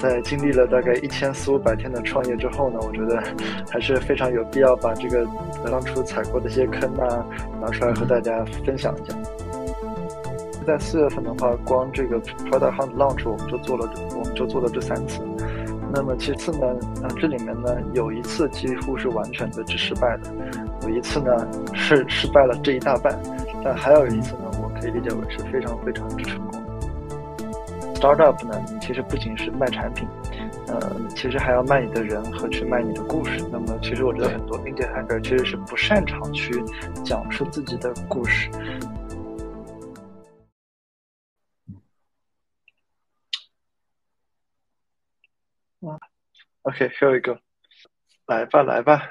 [0.00, 3.22] 在经历了大概一千四五百天的创业之后呢，我觉得
[3.70, 5.26] 还是非常有必要把这个
[5.70, 7.26] 当初踩过的一些坑啊
[7.60, 9.14] 拿出来和大家分享一下。
[10.66, 15.20] 在四月份的话，光这个 product hunt launch 我们就做了，我们就做了这三次。
[15.92, 16.66] 那么其次呢，
[17.02, 20.32] 嗯，这里面呢有一次几乎是完全的是失败的，
[20.82, 21.34] 有一次呢
[21.74, 23.18] 是失败了这一大半，
[23.62, 26.49] 但还有一次呢，我可以理解为是非常非常之成功。
[28.00, 30.08] Startup 呢，你其实不仅是卖产品，
[30.68, 33.46] 呃，其实还要卖你的人和去卖你的故事。
[33.52, 36.50] 那么其实我觉得很多 indie hacker 其实是不擅长去
[37.04, 38.50] 讲述自己的故事。
[45.80, 46.00] 啊
[46.62, 47.38] ，OK，here we go，
[48.26, 49.02] 来吧，来吧。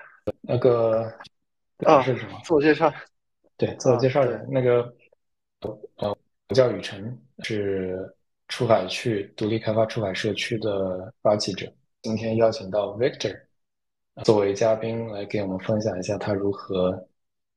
[0.41, 1.13] 那个
[1.85, 2.39] 啊是什么？
[2.43, 2.91] 自我介绍。
[3.55, 4.47] 对，自我介绍人。
[4.49, 4.91] 那个
[5.97, 6.17] 呃，
[6.47, 8.15] 我叫雨辰，是
[8.49, 11.71] 出海去独立开发出海社区的发起者。
[12.01, 13.39] 今天邀请到 Victor
[14.23, 17.07] 作为嘉宾来给我们分享一下他如何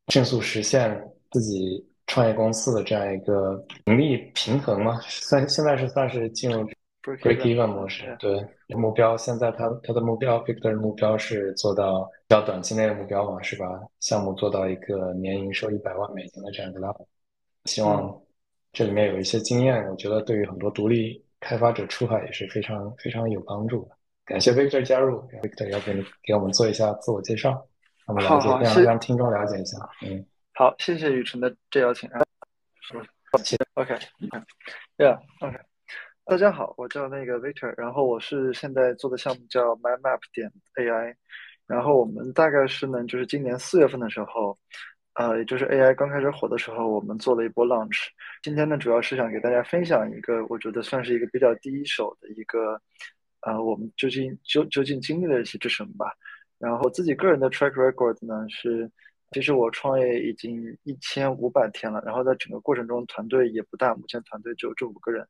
[0.08, 5.00] 迅速实现自己创业公司的这样一个盈利平衡嘛？
[5.00, 6.68] 算现在是算是进入
[7.02, 8.16] break even 模式。
[8.20, 13.66] 对，目标现在他他的目标，Victor 的目标是做到比较短期内的目标嘛，是把
[14.00, 17.06] 项目做到一个年营收一百万美金的这样一个 level。
[17.64, 18.20] 希望
[18.72, 23.90] 这里面有一些经验，我觉得对于很多独立开发者出海也是非常非常有帮助的。
[24.24, 27.50] 感谢 Victor 加入，Victor 要给你给我们做一下自我介绍，
[28.06, 29.76] 让我们了解，让让听众了解一下。
[30.02, 32.08] 嗯，好，谢谢雨辰的这邀请。
[33.74, 35.60] OK，Yeah，OK。
[36.24, 41.14] 大家好，我叫那个 Victor，然后我是现在做的项目叫 MyMap 点 AI，
[41.66, 44.56] 然后我们大概是呢，就是今年四月份的时候，
[45.14, 48.06] 呃，也就是 AI 刚开始火的时候，我们做了一波 launch。
[48.42, 52.80] 今天呢，主要是想给大家分享一个，我觉得算是一个比较第一手的一个，
[53.42, 56.06] 呃，我们究竟究究竟经历了一些什么吧。
[56.58, 58.90] 然后自己个人的 track record 呢是，
[59.32, 65.26] 其实我创业已经一千五百天了，然后在整个过程中团队也不大，目前团队只有这五个人。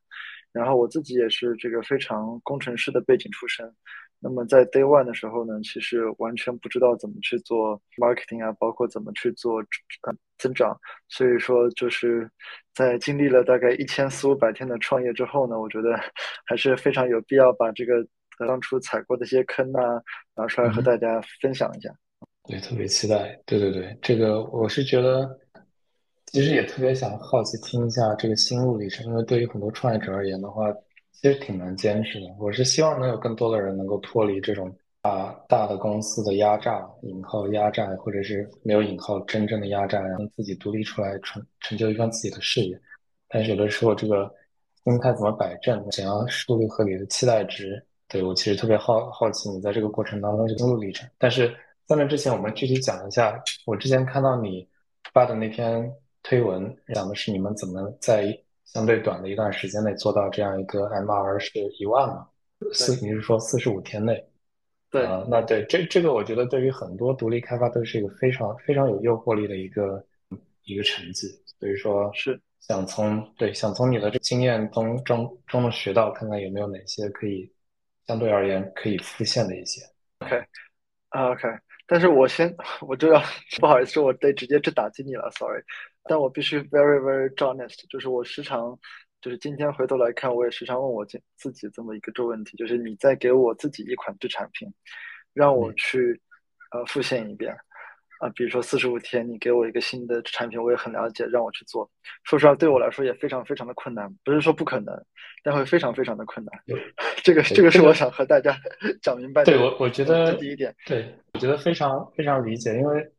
[0.53, 3.69] 然后我自己也是这个非常工程师的背景出身，
[4.23, 10.73] 那么在 day one 的时候呢，其实完全不知道怎么去做 marketing 啊，包括怎么去做呃增长，
[11.09, 12.29] 所以说就是
[12.73, 15.99] 在经历了大概一千四五百天的创业之后呢，我觉得
[16.47, 17.95] 还是非常有必要把这个
[18.47, 20.01] 当初踩过的一些坑啊
[20.35, 21.93] 拿出来和大家分享一下。
[22.47, 23.37] 对，特别期待。
[23.45, 25.39] 对对对，这个我是觉得。
[26.27, 30.63] 其实也特别想好奇听一下这个心路历程，因为对于很多创业者而言的话，
[31.13, 32.25] 其实挺难坚持的。
[32.37, 34.69] 我是希望能有更多的人能够脱离这种
[35.01, 42.77] 啊大的公司的压榨（引号压榨）或者是没有引号真正的压榨，然后自己独立出来成成就一番自己的事业。
[43.29, 44.29] 但是有的时候这个
[44.83, 47.81] 心态怎么摆正，怎样树立合理的期待值？
[48.09, 51.09] 对我其实特别好好奇你在这个过程当中的心路历程。
[51.17, 51.47] 但是
[51.85, 54.67] 在那之前，我们具体讲一下，我之前看到你
[55.13, 55.89] 发的那篇。
[56.25, 58.33] 推文讲的是你们怎么在
[58.73, 62.27] 相对短的一段时间内做到这样一个 MR 是一万嘛？
[62.73, 64.25] 四，你是说四十五天内？
[64.89, 70.03] 对啊，那对这这个我觉得对于很多独立开发都是一个非常非常有诱惑力的一个
[70.63, 71.27] 一个成绩。
[71.59, 77.51] 所以说，是想从对想从你的这经验中中中能学到，看看有没有哪些可以
[78.07, 79.81] 相对而言可以复现的一些。
[80.19, 81.47] OK，OK，
[81.87, 83.21] 但是我先 我就要
[83.61, 85.63] 不好意思，我得直接去打击你了，Sorry。
[86.05, 88.77] 但我必须 very very honest，就是我时常，
[89.21, 94.67] 就是今天回头来看，我也时常问我自自己这么一个这问题，就是你再给我自己一款这产品，
[95.33, 96.19] 让我去
[96.71, 97.55] 呃复现一遍，
[98.19, 101.89] 啊，比如说四十五天，你给我一个新的产品，我也很了解，让我去做，
[102.25, 104.93] 说实话对我来说也非常非常的困难，不是说不可能，
[105.41, 106.77] 但会非常非常的困难。
[107.23, 108.53] 这个这个是我想和大家
[109.01, 109.53] 讲明白的。
[109.53, 113.09] 对我我觉得第一点，对我觉得非常非常理解，因为。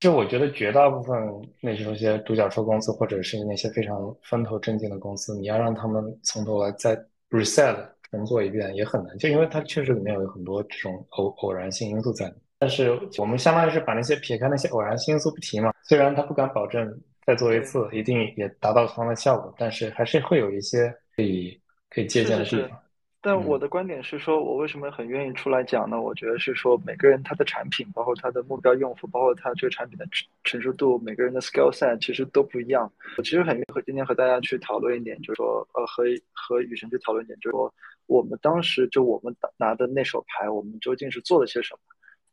[0.00, 1.14] 就我觉得绝大部分
[1.60, 6.96] 那些独角兽公司，或者是那些非常风头正劲的公司，你要让他们从头来再
[7.28, 7.76] reset
[8.10, 12.32] 重做一遍也很难，就因为它确实里面有很多这种偶偶然性因素在。
[12.58, 21.60] 但是我们相当于是把那些撇开那些偶然性因素不提嘛，虽然他不敢保证再做一次一定也达到同样的效果，但是还是会有一些可以
[21.90, 22.78] 可以借鉴的地方。
[23.22, 26.00] 但我的观点是说，我为什么很愿意出来讲呢？
[26.00, 32.90] 我觉得是说，每个人他的产品，包括他的目标用户，包括他这个产品的成成熟度，每个人的 skill set 其实都不一样。
[33.18, 37.70] 我其实很愿意和今天和大家去讨论一点，就是说，呃，和和雨辰去讨论一点，就是说，
[38.06, 41.80] 我们当时就我们拿的那手牌，我们究竟是做了些什么？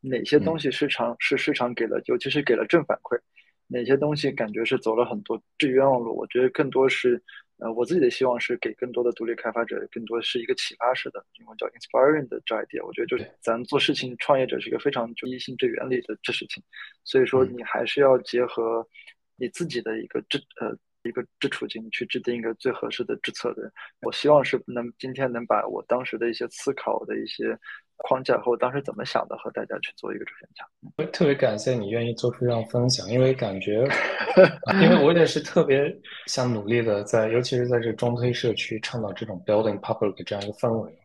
[0.10, 3.20] 哪些东西市场是市场给了，尤其是给了正反馈？
[3.68, 6.16] 哪些东西感觉是走了很多最冤枉路？
[6.16, 7.22] 我觉得更多是。
[7.60, 12.86] 呃，我自己的希望是给更多的独立开发者，更多是一个启发式的，英文叫 inspiring 的这 idea。
[12.86, 16.62] 我觉得就是咱做事情，创业者是一个非常就一性质原理的这事情，
[17.04, 18.88] 所以说你还是要结合
[19.36, 23.64] 你自己的一个这呃一个制处境去制定一个最合适的制策略。
[24.02, 27.58] 我希望是能今天能把我当时的一些思考的一些。
[27.98, 30.68] 框架和我当时怎么想的，和大家去做一个分享。
[30.98, 33.88] 我特别感谢你愿意做出这样分享，因为感觉，
[34.82, 35.94] 因为我也是特别
[36.26, 40.98] 想努力的，在尤其是在这中推社区倡导这种 building public 这样一个氛围。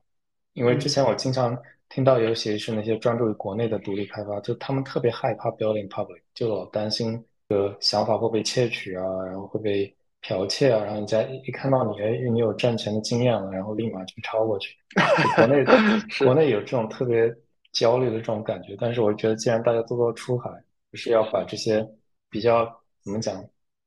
[0.52, 1.56] 因为之前我经常
[1.88, 9.94] 听到，尤其是那些专注于国内的独立开发，就他们特别害怕 building public，就老担心的想法会被窃取啊，然后会被。
[10.22, 14.76] 剽窃啊，然后人家一看到你，哎，你有赚钱的经验了，然后立马就抄过去。
[15.36, 15.64] 国内
[16.24, 17.28] 国内有这种特别
[17.72, 20.48] 焦虑的这种感觉，但是我觉得，既然大家都要出海，
[20.92, 21.84] 就是要把这些
[22.30, 22.64] 比较
[23.02, 23.44] 怎么讲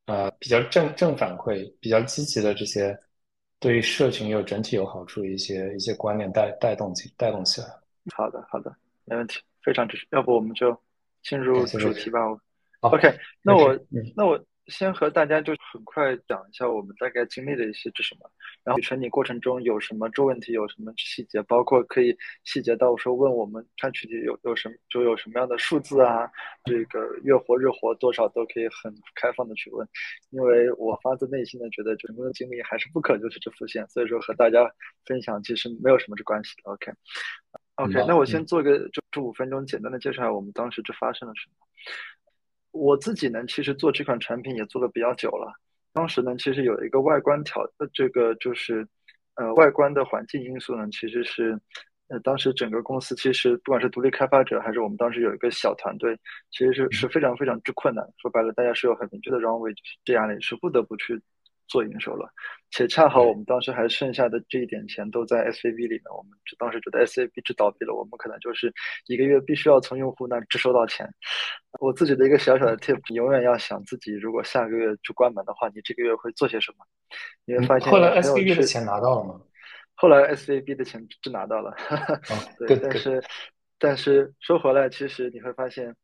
[0.08, 2.98] 啊，比较正正反馈、比较积极的这些
[3.60, 7.68] 对于社群有整体有好处的一些一些观念带带动起带动起来。
[8.14, 10.06] 好的，好的，没问题，非常支持。
[10.12, 10.78] 要不我们就
[11.24, 12.20] 进入主题吧。
[12.82, 13.80] OK，那我
[14.16, 14.38] 那我。
[14.68, 18.30] 先和大家就很快讲一下我们大概经历的一些是什么，
[18.64, 26.30] 然后成你过程中有什么出问题，有什么细节，包括可以细节到说问我们看具体有有什么就有什么样的数字啊，
[26.64, 29.88] 这个月活日活多少都可以很开放的去问，
[30.32, 34.70] 因为我发自内心的觉得整个的经历还是不可就是这副线，所以说和大家
[35.06, 36.72] 分享其实没有什么这关系的。
[36.72, 41.56] OK，OK，那我先做个就这五分钟简单的介绍我们当时这发生了什么。
[42.76, 45.54] 我自己呢，其实做这款产品也做的比较久了。
[45.94, 48.86] 当时呢，其实有一个外观条，呃，这个就是，
[49.36, 51.58] 呃，外观的环境因素呢，其实是，
[52.10, 56.20] 呃，当时整个公司其实不管是独立开发者，还是我们当时有一个小团队，
[56.52, 58.06] 其实是是非常非常之困难。
[58.22, 59.74] 说白了，大家是有很明确的 runway，
[60.04, 61.22] 这样的是不得不去。
[61.68, 62.30] 做营收了，
[62.70, 68.72] 且恰好我们当时还剩下的这一点钱都在 S A B 里面，我们当时觉得 S A B 只倒闭了，我们可能就是
[69.08, 71.10] 一个月必须要从用户那只收到钱。
[71.80, 76.86] 我自己的一个小小的 tip，永远要想自己如果下个月就关门的话，你这个月会做些什么？
[77.46, 79.42] 你会发现后来 S A B 的钱拿到了吗？
[79.96, 81.76] 后来 S A B 的钱是拿到了，
[82.60, 83.24] 对，但是
[83.80, 85.96] 但是说回来，其实你会发现。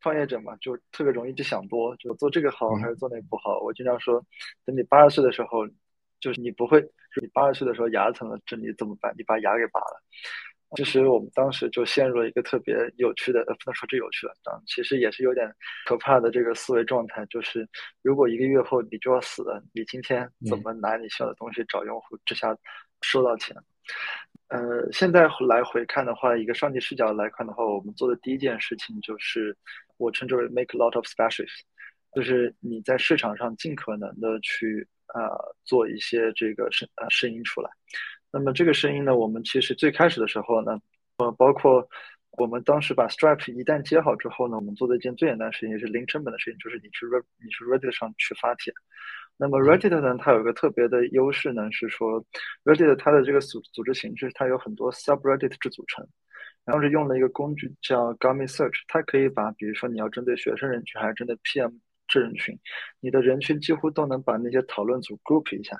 [0.00, 3.58] 创业者嘛，就特别容易就想多，就做这个好还是做那个不好。
[3.58, 4.24] 我经常说，
[4.64, 5.66] 等你八十岁的时候，
[6.20, 6.80] 就是你不会，
[7.20, 9.12] 你八十岁的时候牙疼了，这你怎么办？
[9.18, 10.00] 你把牙给拔了。
[10.76, 15.50] 其实我们当时就陷入了一个特别有趣的，呃不能说这有趣了，啊，其实也是有点
[15.86, 17.66] 可怕的这个思维状态，就是
[18.02, 22.54] 如果一个月后你就要死了，你今天怎么拿你需要的东西找用户，之下
[23.00, 23.56] 收到钱？
[24.48, 29.56] 呃，现在来回看的话，一个上帝视角来看的话，我们做的第一件事情就是，
[29.96, 31.60] 我称之为 make a lot of specials，
[32.14, 35.30] 就是你在市场上尽可能的去啊
[35.64, 37.70] 做一些这个声呃声音出来。
[38.30, 40.78] 那么这个声音呢，我们其实最开始的时候呢，
[41.16, 41.88] 呃，包括
[42.32, 48.72] 我们当时把 Stripe 一旦接好之后呢，我们做的一件最简单的事情，也是零成本的事情，就是你去 Re 你去 Reddit 上去发帖。
[49.36, 52.24] 那么 Reddit 呢，它有一个特别的优势呢，是说
[52.64, 56.06] Reddit 它的这个组组织形式，它有很多 subreddit 制组成，
[56.64, 61.72] 然后是用了一个工具叫 Gummy Search，它可以把比如说你要针对学生人群还是针对 PM
[62.06, 62.58] 这人群，
[63.00, 65.78] 你的人群几乎都能把那些讨论组 group 一下，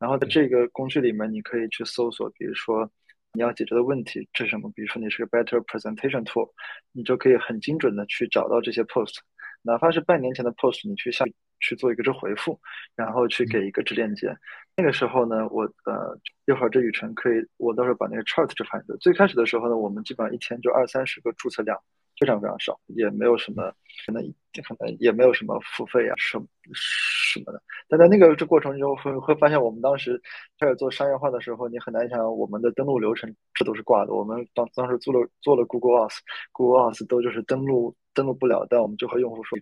[0.00, 2.90] 然后在这个工具里面，你可以去搜索，比如说
[3.34, 6.50] 你要解决的问题是什么，比如说你是个 Better Presentation Tool，
[6.90, 9.18] 你就可以很精准的去找到这些 post，
[9.62, 11.26] 哪怕是半年前的 post，你去下
[11.60, 12.58] 去做一个这回复，
[12.96, 14.34] 然后去给一个这链接。
[14.74, 18.96] 那个时候呢，我呃一会儿这雨辰可以，我到时候把那个 chart 这翻一个。
[18.96, 21.78] 最开始的时候呢，我们基本上一天就二三十个注册量，
[22.20, 23.72] 非常非常少，也没有什么
[24.06, 24.22] 可能
[24.68, 26.38] 可能也没有什么付费啊什
[26.72, 27.62] 什么的。
[27.88, 30.20] 但在那个这过程中会会发现，我们当时
[30.58, 34.12] 开始做商业化的时候，你很难想我们的登录流程这都是挂的。
[34.12, 39.58] 我们当当时做了做了 Google Auth，Google Auth 都就是登录登录不了，但我们就和用户说。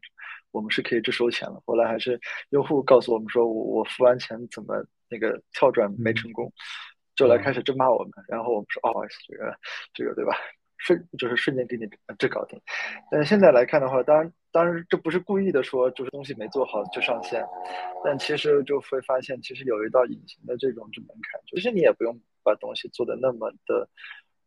[0.51, 1.63] 我们是可以只收钱了。
[1.67, 6.51] 后来还是用户告诉我们说，我我付完钱怎么那个跳转没成功，
[7.15, 8.11] 就来开始真骂我们。
[8.27, 9.55] 然后我们说，哦，这个
[9.93, 10.33] 这个对吧？
[10.79, 12.61] 瞬就是瞬间给你这搞定。
[13.11, 17.45] 但现在来看的话，当然当然这不是故意的说，就是东西没做好就上线。
[18.05, 23.89] 但其实就会发现，其实有一道隐形的这种这门槛，其实你也不用把东西做的那么的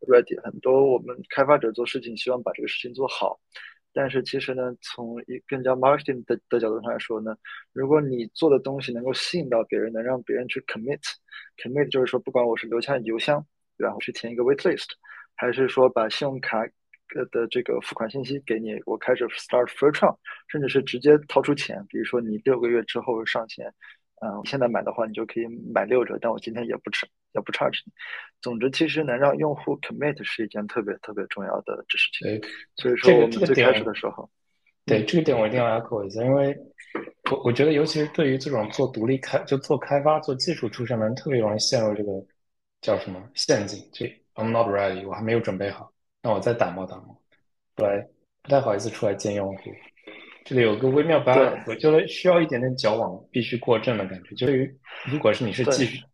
[0.08, 0.40] ready。
[0.42, 3.38] 很多我们开发者做事情，希望把这个事情做好。
[3.94, 7.36] 但是其实呢，从一更加 marketing 的的角度上来说呢，
[7.74, 13.46] 如果你做的东西能够吸引到别人，能让别人去 commit，commit 就是说，不管我是留下邮箱，
[13.76, 14.86] 然后去填一个 wait list，
[15.36, 16.64] 还是说把信用卡
[17.30, 20.16] 的这个付款信息给你，我开始 start free trial，
[20.48, 23.66] 甚至是直接掏出钱，比如说你六个月之后上线，
[24.22, 27.92] 嗯，现在买的话，你就可以买六折，但我今天也不吃，也不 charge 你。
[28.40, 32.26] 总之，其实能让用户 commit 是一件特别特别重要的事情。
[32.26, 34.30] 对，所以说我们最开始的时候，
[34.86, 36.56] 对这个点我一定要 echo 一下，因为
[37.30, 42.10] 我我觉得，尤其是对于这种做独立开就做开发、做技术出身的人，特别容易陷入这个
[42.80, 43.78] 叫什么陷阱？
[43.92, 47.16] 就 I'm not ready，我还没有准备好，那我再打磨打磨，
[47.76, 48.06] 出来
[48.42, 49.62] 不太好意思出来见用户。
[50.44, 54.34] 这里有个微妙 balance，我觉得需要一点点矫枉必须过正的感觉。
[54.34, 56.04] 就对于如果是你是技术，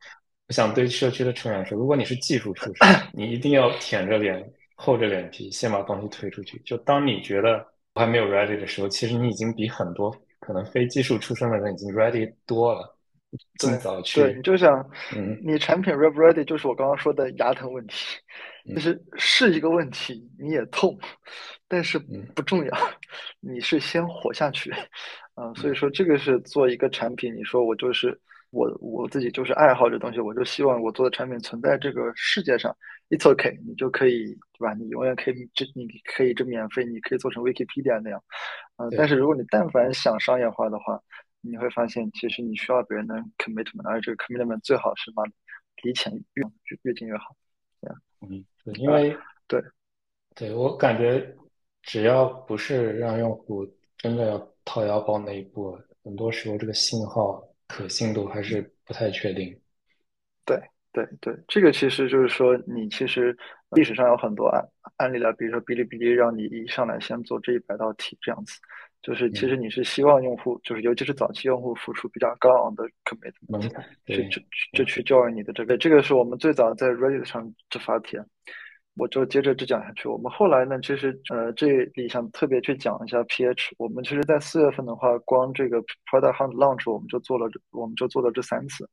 [0.48, 4.44] 我想对社区的成员说，如果你是技术出身， 你一定要舔着脸、
[4.75, 6.58] 厚着脸皮先把东西推出去。
[6.64, 12.97] 就当你觉得我还没有 ready 的时候，其实你已经比很多可能非技术出身的人已经 ready 多了。
[13.58, 14.78] 尽早去，对你就想，
[15.14, 18.18] 嗯，你产品 ready 就是我刚刚说的牙疼问题，
[18.75, 20.99] 就是是一个问题，你也痛，
[21.68, 21.99] 但是
[22.35, 22.73] 不重要，
[23.40, 24.73] 你是先活下去，
[25.35, 28.18] 嗯，所以说这个是做一个产品，你说我就是
[28.50, 32.75] 我我自己就是爱好这东西，我就希望我做的产品存在这个世界上
[33.11, 34.26] ，it's okay，你就可以
[34.58, 34.73] 对吧？
[34.73, 38.23] 你永远可以这你可以这免费，你可以做成 Wikipedia 那样，
[38.78, 39.16] 嗯，但是。
[39.16, 40.99] 如果你但凡想商业化的话。
[41.40, 45.23] 你会发现，其实你需要别人的 commitment，而这个 commitment 最好是把
[45.83, 46.45] 离钱越
[46.83, 47.37] 越近越好。
[48.21, 49.16] 嗯，对，因为
[49.47, 49.62] 对，
[50.35, 51.37] 对我感觉，
[51.83, 53.64] 只要不是让用户
[53.97, 59.57] 真的要掏腰包那一步，很多时候这个信号可信度还是不太确定。
[60.45, 60.61] 对，
[60.92, 63.37] 对，对，这个其实就是说，你其实
[63.71, 68.59] 历史上有很多案案例了，比如说哔哩哔哩让你一上来先做这一百道题这样子。
[69.00, 73.68] 就是其实你是希望用户，就是尤其是早期用户付出比较高昂的 commitment，
[74.06, 78.20] 去去去去教育你的这个，这个是我们最早在 Reddit 上这发帖，
[78.96, 80.08] 我就接着这讲下去。
[80.08, 83.72] 我们后来呢，其实呃这里想特别去讲一下 PH。
[83.78, 88.88] 我们其实，在四月份的话，光这个 Product Hunt Launch 我们就做了，我们就做了这三次。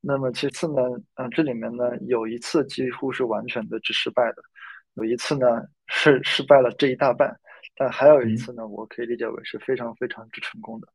[0.00, 0.82] 那么其次呢，
[1.16, 4.42] 嗯，这里面呢有一次几乎是完全的是失败的，
[4.94, 7.38] 有一次呢是失败了这一大半。
[7.76, 10.88] 但还有一次呢，我可以理解为是非常非常之成功的。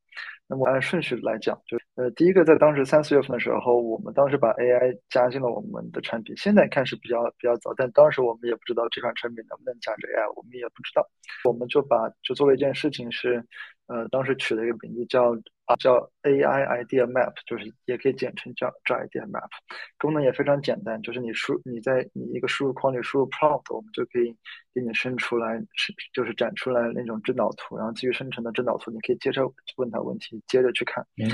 [0.47, 6.35] 那么按顺序来讲，就呃，第一个在当时三四月份的时候，我们当时把 AI 加进了我们的产品。
[6.37, 11.07] 现在看是比较比较早，但当时我们也不知道这款产品能不能加这 AI，我们也不知道。
[11.43, 13.43] 我们就把就做了一件事情是，
[13.87, 15.35] 呃，当时取了一个名字叫。
[15.67, 19.49] 啊，叫 AI Idea Map，就是也可以简称叫叫 Idea Map，
[19.97, 24.33] 功能也非常简单，就是你输你在你一个输入框里输入 prompt，我们就可以
[24.73, 29.43] 给你生出来，是就是展出来那种真导图，然后基于生成的真导图，你可以接着
[29.75, 31.05] 问他问题，接着去看。
[31.21, 31.29] 嗯，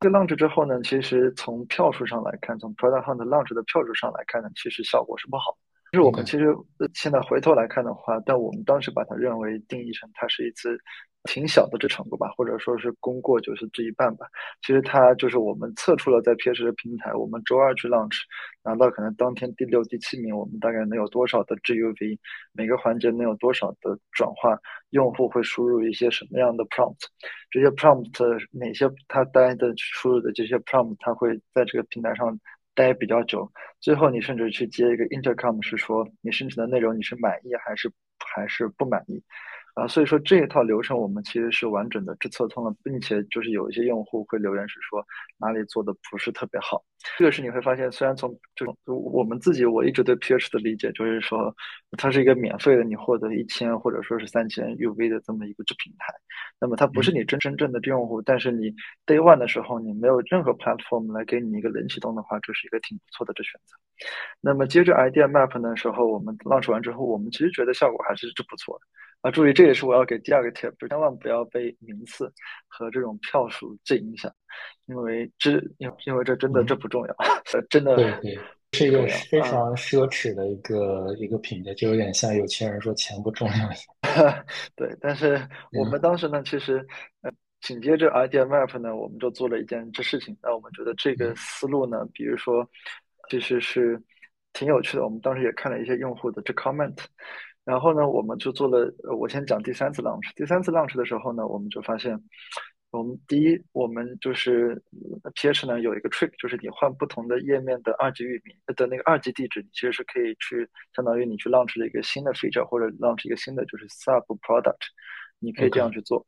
[0.00, 5.56] 这个 launch 之后呢，其实从票数上来看，从 Product Hunt launch 的票数上来看呢，其实效果是不好。
[5.92, 6.54] 就是我们其实
[6.92, 10.78] 现在回头来看的话，但我们当时把它认为定义成它是一次。
[11.24, 14.26] 挺小的这成果吧，或者说是功过就是这一半吧。
[14.60, 18.18] 其实它就是我们测出了在 PS 的平台，我们周二去 launch，
[18.64, 22.18] 拿到可能当天第六、第七名，我们大概能有多少的 GUV，
[22.52, 24.58] 每个环节能有多少的转化，
[24.90, 27.04] 用户会输入一些什么样的 prompt，
[27.50, 32.36] 这些 prompt 哪些他待的输入的这些 prompt，他会在这个平台上
[32.74, 33.50] 待比较久。
[33.80, 39.22] 最后你甚至去接一个 intercom，是说你生成的内容你是满意还是还是不满意。
[39.74, 45.02] 啊，所以说这一套流程我们其实是完整的去测通了，并且就是有一些用户会留言是说
[45.38, 46.84] 哪里做的不是特别好。
[47.18, 51.54] 这个是你会发现，虽然从这种我们自己我一直对 PH 的理解就是说，
[51.96, 56.12] 它是一个免费的，你获得一千或者说是三千 UV 的这么一个这平台，
[56.60, 58.70] 那么它不是你真真正的用户，但是你
[59.06, 63.74] Day One 的时候你没有任何 platform 来给你一个冷启动的话，这是一个挺不错的这选择。
[64.40, 68.84] 那么接着 Idea Map 的时候，我们 launch 完之后，我们其实觉得效果还是是不错的。
[69.22, 72.30] 啊，注意，这也是我要给第二个 tip，千万不要被名次
[72.66, 74.30] 和这种票数这影响，
[74.86, 77.16] 因为这因因为这真的这不重要，
[77.70, 78.38] 真的对对，
[78.72, 84.44] 是一个非常奢侈的一个一个品类，就有点像有钱人说钱不重要一样。
[84.74, 85.40] 对，但是
[85.72, 86.84] 我们当时呢，其实
[87.20, 92.68] 呃紧接着 idea map 呢，我们就做了一件这事情，那我们觉得这个思路呢，比如说
[93.30, 94.02] 其实是
[94.52, 96.98] 挺有趣的，我们当时也看了一些用户的这 comment。
[97.64, 98.92] 然后呢，我们就做了。
[99.16, 100.28] 我先讲第三次 launch。
[100.34, 102.20] 第三次 launch 的时候呢，我们就发现，
[102.90, 104.82] 我们第一，我们就是
[105.36, 114.82] PH 呢有一个 trick，就是你换不同的页面的二级域名的那个二级地址，你其实是可以去相当于你去 launch 了一个新的 feature，或者 launch 一个新的就是 sub product，
[115.38, 116.26] 你可以这样去做。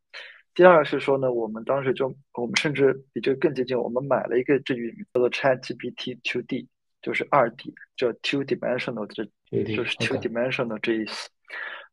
[0.55, 6.69] 第二是说呢，我们当时就我们甚至比这个更接近，我们买了一个这域名叫做 ChatGPT 2D，
[7.03, 9.29] 就是二 D，叫 two dimensional 的。
[9.51, 11.29] 就是 two dimensional 这意思，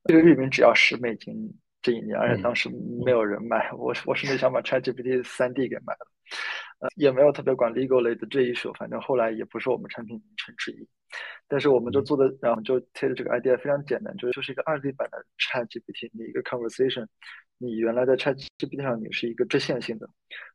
[0.05, 1.33] 这个域名只要十美金
[1.81, 2.69] 这一年，而且当时
[3.03, 6.07] 没有人买，我我甚至想把 ChatGPT 三 D 给买了，
[6.79, 10.87] 呃，也没有特别管 legal 类的这一手，反正后来也不是我们产品名称之一。
[11.47, 17.05] 但是我们就做的，然后就贴的这个 idea 非常简单，就是就是一个二 D 版的 ChatGPT，你一个 conversation，
[17.57, 20.07] 你原来在 ChatGPT 上你是一个直线性的，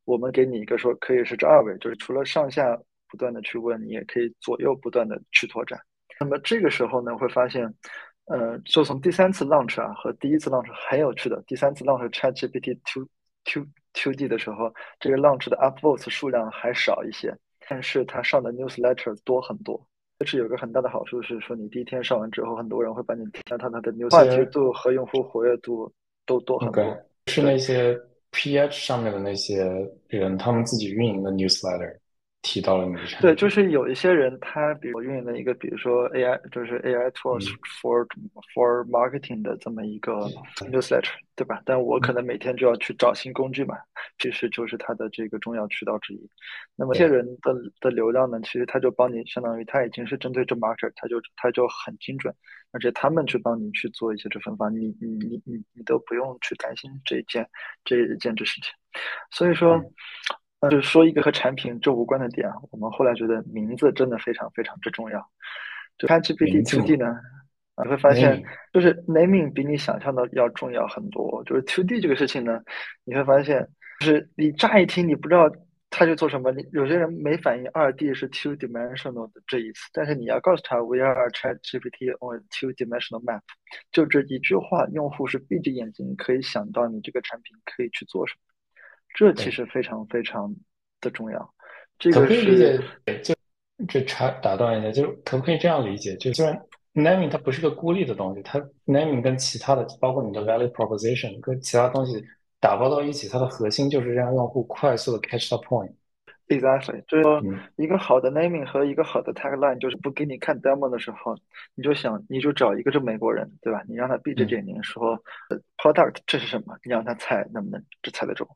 [0.04, 2.74] 我们给你一个说可以是这二维，就是除了上下
[3.08, 5.78] 不断的去问，你也可以左右不断的去拓展。
[6.18, 7.73] 那么这个时候呢，会发现，
[8.26, 13.06] 呃，就从第三次 launch 啊和第一次 launch 很有趣的，第三次 launch ChatGPT two
[13.44, 17.37] two two D 的时候，这个 launch 的 upvotes 数量还少一些，
[17.68, 19.80] 但是它上的 newsletter 多很多。
[20.18, 25.92] 这是有个很大的好处，是说你第一天上完之后，很多人会把你加他他的 news 话题度和用户活跃度
[26.25, 26.82] 都多很多。
[27.26, 27.94] 是那些
[28.30, 29.66] PH 上面的那些
[30.08, 31.94] 人，他们自己运营的 newsletter。
[32.46, 37.44] 提到了你的产品，对，就是有一些人，他比如运营的一个，比如说 AI，就是 AI tools
[37.82, 38.06] for
[38.54, 40.12] for marketing 的这么一个
[40.70, 41.60] newsletter，对吧？
[41.64, 43.76] 但我可能每天就要去找新工具嘛，
[44.18, 46.30] 其实就是它的这个重要渠道之一。
[46.76, 52.32] 那么这些人的的流量呢，其实他就帮你，相当于他已经是针对这 market，他就他就很精准，
[52.70, 57.44] 而且他们去帮你去做一些这分发，你你你你你都不用去担心这一件
[57.84, 58.70] 这一件这事情。
[59.32, 59.82] 所以说。
[60.70, 65.25] 就是说一个和产品这无关的点，我们后来觉得名字真的非常非常之重要。
[65.98, 67.14] 就 GPT Two D 呢，
[67.82, 71.42] 你会发现就是 naming 比你想象的要重要很多。
[71.44, 72.60] 就是 Two D 这个事情呢，
[73.04, 73.68] 你会发现
[74.00, 75.50] 就是你乍一听你不知道
[75.88, 83.42] 它去做什么，你有些人没反应二 D 是 Two Dimensional 的这一次，但是你要告诉他 We are Chat GPT on Two Dimensional Map，
[83.92, 88.40] 就这一句话，用户是闭着眼睛可以想到你这个产品可以去做什么。
[89.16, 90.54] 这其实非常非常
[91.00, 91.54] 的重要。
[91.99, 92.78] 这个是
[93.23, 93.35] 就
[93.88, 96.14] 这插打断一下，就可不可以这样理解？
[96.16, 96.54] 就虽然
[96.92, 102.23] naming 它不是个孤立的东西，它 naming 跟其他的，包括你的 value proposition 跟其他东西
[102.61, 105.92] 打包到一起，它的核心就是让用户快速的 catch the point。
[106.49, 107.42] Exactly，就是说
[107.76, 111.35] 一个好的 naming 和一个好的 tagline，就是不给你看 demo 的时候，
[111.75, 113.82] 你就想你就找一个这美国人，对吧？
[113.88, 115.19] 你让他闭着眼睛说
[115.76, 118.47] product 这是什么，你让他猜能不能这猜得中。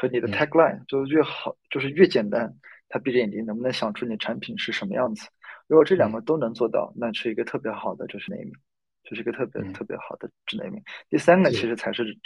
[0.00, 2.50] 和你的 tagline 就越好，就是越简单，
[2.88, 5.28] 他闭着眼睛能不能想出你产品是什么样子？
[5.66, 8.54] 如果这两个都能做到，那是一个特别好的，就是 naming，
[9.04, 10.82] 就是一个特别特别好的 naming。
[11.10, 12.18] 第三个其实才是。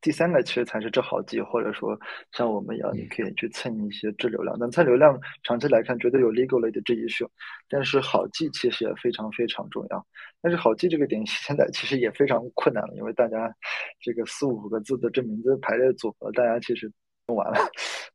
[0.00, 1.98] 第三个其实才是这好记，或者说
[2.30, 4.54] 像我们一样，你可以去蹭一些质流量。
[4.60, 7.26] 但蹭流量长期来看，绝对有 legal 类的这一秀。
[7.70, 10.06] 但是好记其实也非常非常重要。
[10.42, 13.50] 但是好记这个点 现在其实也非常困难了，因为大家
[13.98, 16.92] 这个四五个字的这名字排列组合，大家其实用
[17.26, 17.58] 完了，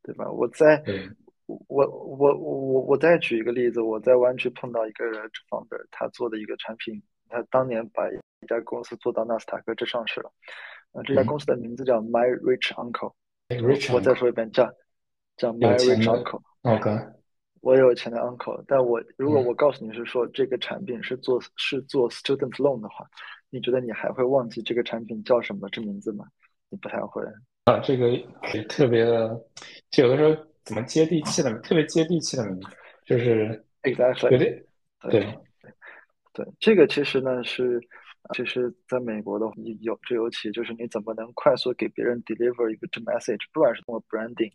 [0.03, 0.29] 对吧？
[0.29, 0.83] 我再
[1.45, 5.05] 我我我我再举一个例子，我在湾区碰到一个
[5.49, 10.31] founder，他做的一个产品，他当年把一家公司做到纳斯达克这上市了。
[10.91, 13.13] 啊，这家公司的名字叫 My Rich Uncle。
[13.93, 14.71] 我再说一遍，叫
[15.37, 16.41] 叫 My Rich Uncle。
[16.61, 16.91] OK。
[17.61, 23.05] 我有钱的 uncle，但我如果我告诉你是说这个产品是做是做 student loan 的话，
[23.49, 26.25] 你觉得你还会忘记这个产品叫什么这名字吗？
[26.69, 27.21] 你不太会。
[27.69, 28.17] 啊，这个
[28.67, 29.39] 特别的，
[29.91, 32.67] 就有的时候怎么接地气的，特别接地气的名字，
[33.05, 34.29] 就是 exactly。
[34.29, 34.65] 对对
[35.10, 35.38] 对
[36.34, 37.79] 对，这个其实呢是。
[38.36, 39.47] 其实，在美国的
[39.82, 44.51] 有这尤其就是你怎么能快速给别人 deliver 一个这 message，不管是通过 branding，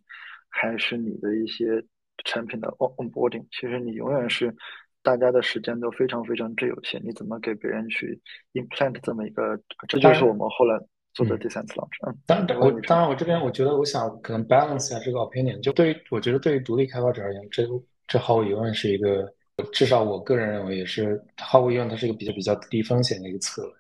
[0.48, 1.83] 还是你的一些
[2.24, 4.55] 产品的 onboarding，其实你永远是
[5.03, 7.03] 大家的时间都非常非常之有限。
[7.05, 8.20] 你怎么给别人去
[8.53, 9.59] implant 这么一个？
[9.88, 10.79] 这就是我们后来
[11.14, 12.07] 做的第三次 launch。
[12.07, 15.61] 嗯，当然我当然我这边我觉得我想可能 balance 一下这个 opinion。
[15.61, 17.66] 就对于我觉得对于独立开发者而言，这
[18.07, 19.33] 这毫无疑问是一个。
[19.72, 23.72] 至少我个人认为也是，毫无疑问，它是一个比较比较低风险的一个策略。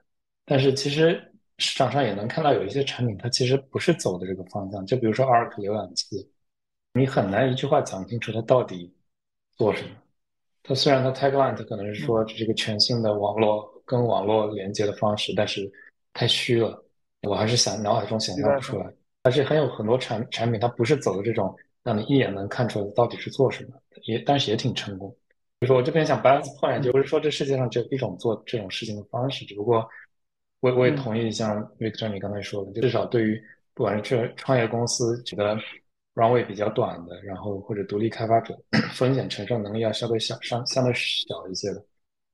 [0.44, 1.20] 但是其实
[1.58, 4.86] 市场上也能看到有一些产品，它其实不是走的这个方向。
[4.86, 6.30] 就比如说 Arc 浏览器，
[6.92, 8.94] 你很难一句话讲清楚它到底
[9.56, 9.88] 做什么。
[10.62, 15.68] 它虽然它 tagline 它可能是说这是一个全新的网络跟网络连接的方式，但是
[16.12, 16.83] 太虚了，
[17.26, 18.86] 我还是想脑海中想象不出来。
[19.22, 23.70] 而且还有很多产产品，它不是走的这种让你一眼能看出来到底是做什么，
[24.04, 25.14] 也但是也挺成功。
[25.60, 29.88] 就是我这边想 balance point，就不是说这世界上只有一种做这种事情的方式，只不过
[30.60, 35.56] 我我也同意像 Victor 你刚才说的，至少对于不管是这创业公司觉得
[36.14, 38.54] runway 比较短的，然后或者独立开发者
[38.92, 41.82] 风险承受能力要相对小相相对小一些的，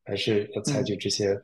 [0.05, 1.41] 还是要采取这些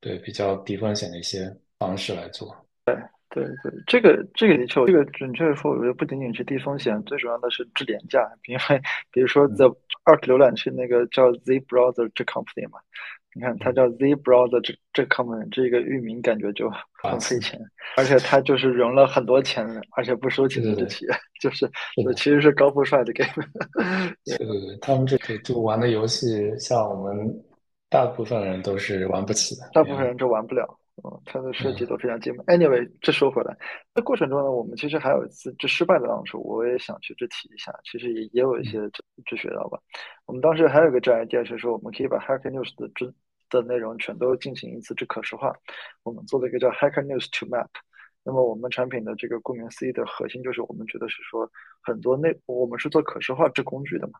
[0.00, 2.56] 对比较低风险的一些方式来做。
[2.86, 2.94] 对
[3.28, 8.26] 对对，这个这个的确，这个准确的说，我觉得不仅仅是低风险，最主要的是质廉价。
[8.46, 9.66] 因为比如说在
[10.04, 12.78] 二级浏览器那个叫 Z Browser 这 company 嘛，
[13.34, 16.70] 你看它叫 Z Browser 这这 company，这个域名感觉就
[17.02, 17.60] 很费钱，
[17.96, 21.68] 而且它就是融了很多钱，而且不收钱的企业，就是
[22.14, 23.46] 其实是高富帅的 game。
[24.24, 27.44] 对对对，他们这个就玩的游戏，像我们
[27.90, 30.78] 大部分人都是玩不起的，大部分人就玩不了。
[31.04, 32.42] 嗯，它的设计都非常精美。
[32.44, 33.56] Anyway，这说回来，
[33.94, 37.70] 在过程中呢，我们其实还有一次这失败的 launch，我也想去这提一下。
[37.84, 38.78] 其实也也有一些
[39.26, 39.78] 这学到吧。
[40.24, 43.14] 我们当时还有一个这样 idea 是说，我们可以把 Hacker News 的真
[43.50, 45.52] 的内容全都进行一次这可视化。
[46.02, 47.68] 我们做了一个叫 Hacker News to Map。
[48.26, 51.48] 那么我们产品的这个顾名思义的核心就是我们觉得是说
[51.80, 54.14] 很多内我们是做可视化这工具的嘛，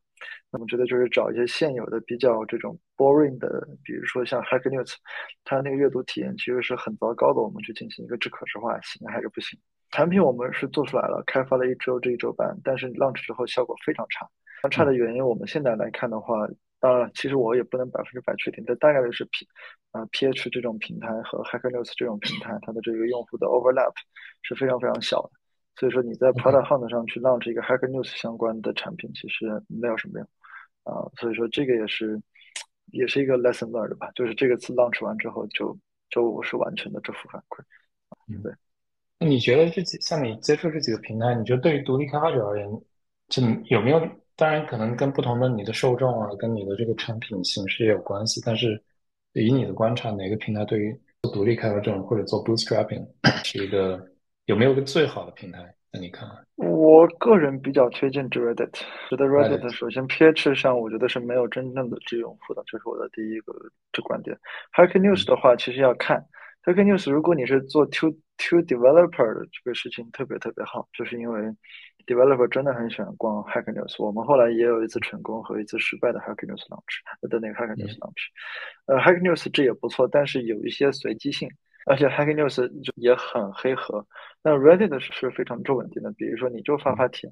[0.49, 4.95] 那么觉得就是找一些现有的比较这种 boring 的，比如说像 Hacker News，
[5.43, 9.59] 它那个阅读体验其实是很糟糕的，我们去进行一个智可视化，行还是不行？
[9.91, 14.25] 产品我们是做出来了，开发了一周这一周半，但是 launch 之后效果非常差。
[14.71, 16.49] 差的原因我们现在来看的话。
[16.87, 19.45] 当然，其实我也不能百分之百确定，但大概率是 P
[19.91, 23.93] 啊 PH 这种平台和 Hacker News 这种平台，它的这个用户的 overlap
[24.43, 25.31] 是非常非常小的。
[25.75, 30.29] 所以说你在 Product Hunt 上去 launch 一个 Hacker News 相关的产品，其实没有什么用
[30.85, 31.11] 啊。
[31.19, 32.23] 所以说这个也是
[32.93, 35.77] 也是一个 lesson learned 吧，就是这个次 launch 完之后就
[36.09, 37.65] 就是完全的这负反馈。
[38.29, 38.53] 嗯，对。
[39.19, 42.69] 那你觉得这几像你接触这几个平台，你觉得对于独立开发者而言，
[43.27, 44.09] 这有没有？
[44.37, 48.39] 当然，可能跟不同的你的受众啊，跟你的这个产品形式也有关系。
[48.45, 48.79] 但是，
[49.33, 53.03] 以你的观察，哪个平台对于做独立开发这种或者做 bootstrapping
[53.43, 53.99] 是一个
[54.45, 55.75] 有没有个最好的平台？
[55.91, 58.73] 那你看，我个人比较推荐 Reddit。
[59.09, 63.55] 觉得 Reddit 首先 PH 上，我觉得是没有真正的知用户的，这是我的第一个
[63.91, 64.39] 这观点。
[64.75, 66.23] Hacker News 的话，其实要看
[66.63, 71.41] Hacker News，如果你是做 to to developer 的这个事情，特别特别好，就是因为。
[72.07, 78.29] Developer 真的很喜欢逛 Hacker News，我们后来也有一次成功和一次失败的 Hacker News launch 的那个 Hacker News launch。
[78.87, 81.51] 呃，Hacker News 这也不错，但是有一些随机性，
[81.87, 84.07] 而且 Hacker News 也很黑盒。
[84.43, 87.31] 那 Reddit 是非常重稳定的，比如说你就发发帖，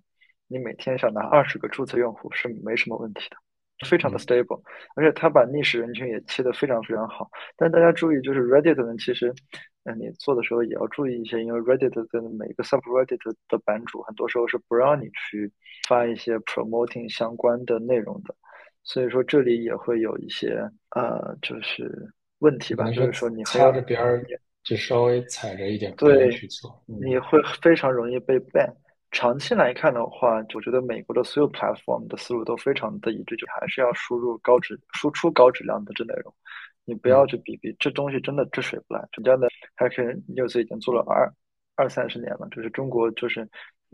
[0.49, 3.37] 你每天想拿二十个注册用户是没什么问题的。
[3.85, 4.63] 非常的 stable，
[4.95, 7.29] 而且它把历史人群也切得非常非常好。
[7.57, 9.35] 但大家注意，就是 Reddit 呢，其实，
[9.85, 13.19] 嗯，你做的时候也要注意一些，因为 Reddit 的每个 subreddit
[13.49, 15.51] 的版主很多时候是不让你去
[15.87, 18.35] 发一些 promoting 相关的内容的，
[18.83, 20.59] 所以说这里也会有一些
[20.91, 24.25] 呃，就是问题吧，就是说你掐着边儿
[24.63, 28.73] 就稍微踩着一点对去做，你会非常容易被 ban。
[29.11, 36.35] 长期来看的话，我觉得美国的所有 platform 的思路都非常的一致，就还是要输入高质、输出高质量的这内容。
[36.85, 39.09] 你不要去比比，这东西真的治水不烂。
[39.13, 41.33] 人家的 Hacker News 已经做了二
[41.77, 43.49] 二三十年了，就是中国就是。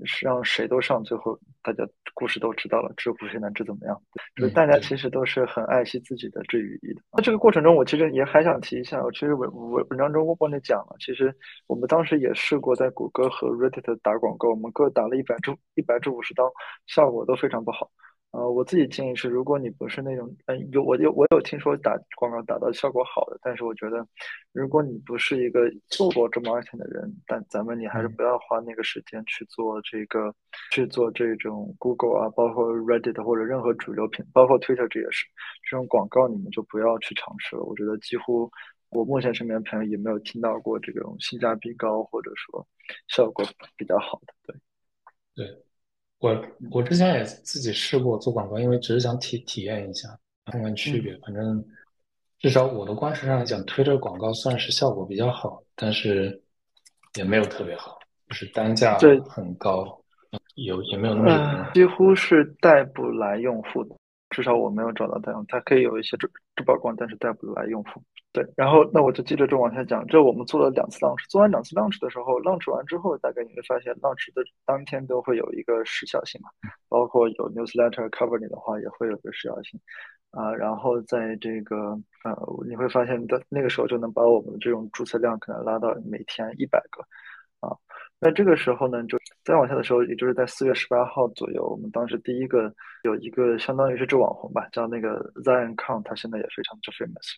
[0.06, 2.90] 是让谁都上，最后大家故事都知道了。
[2.96, 4.02] 知乎现在知怎么样？
[4.34, 7.02] 就是大家其实都是很爱惜自己的这语义的。
[7.12, 10.96] 那这个过程中，我其实也还想提一下，我其实文文文章中我帮你讲了。
[11.00, 16.50] 其实我们当时也试过在谷歌和 Reddit 打广告，我们各打了一百至一百至五十刀，
[16.86, 17.90] 效果都非常不好。
[18.32, 24.06] 呃，我自己建议是，如果你不是那种，嗯，有我有我有听说打广告打到效果好的，但是我觉得，
[24.52, 30.32] 如果你不是一个做过这 marketing 的人，但咱们你还是不要花那个时间去做这个，
[30.70, 35.26] 去做这种 Google 啊，包括 Reddit 或者任何主流品，包括 Twitter 这也是，
[35.68, 37.62] 这种广告你们就不要去尝试了。
[37.64, 38.48] 我觉得几乎
[38.90, 42.64] 我目前身边朋友也没有听到过这种性价比高或者说
[43.08, 43.44] 效果
[43.76, 44.34] 比较好的，
[45.34, 45.69] 对，对。
[46.20, 50.08] 我我之前也自己试过做广告，因为只是想体体验一下，
[50.44, 51.16] 看看区别。
[51.24, 51.64] 反正
[52.38, 56.40] 至少我的观察上来讲，推这个广告算是效果比较好，但是
[57.16, 59.98] 也没有特别好，就是单价很高，
[60.56, 61.70] 有也没有那么。
[61.72, 63.96] 几乎是带不来用户的，
[64.28, 65.42] 至少我没有找到带用。
[65.48, 68.02] 它可以有一些质质曝光，但是带不来用户。
[68.32, 70.06] 对，然后那我就接着就往下讲。
[70.06, 76.48] 这我们做了两次 launch，做完两次 launch 的时候，launch 完之后，大概你会发现，launch 的当天都会有一个时效性嘛，
[76.88, 79.80] 包括有 newsletter cover 你的话，也会有个时效性
[80.30, 80.54] 啊。
[80.54, 81.76] 然后在这个
[82.22, 82.32] 呃，
[82.68, 87.02] 你会发现的那个时候就能把我们的这种注册量可能拉到每天一百个
[87.66, 87.74] 啊。
[88.20, 97.34] 那这个时候呢，就再往下的时候，也就是在四月十八号左右，我们当时第一个有一个相当于是这网红吧，叫那个 Zion Kang，他现在也非常之 famous。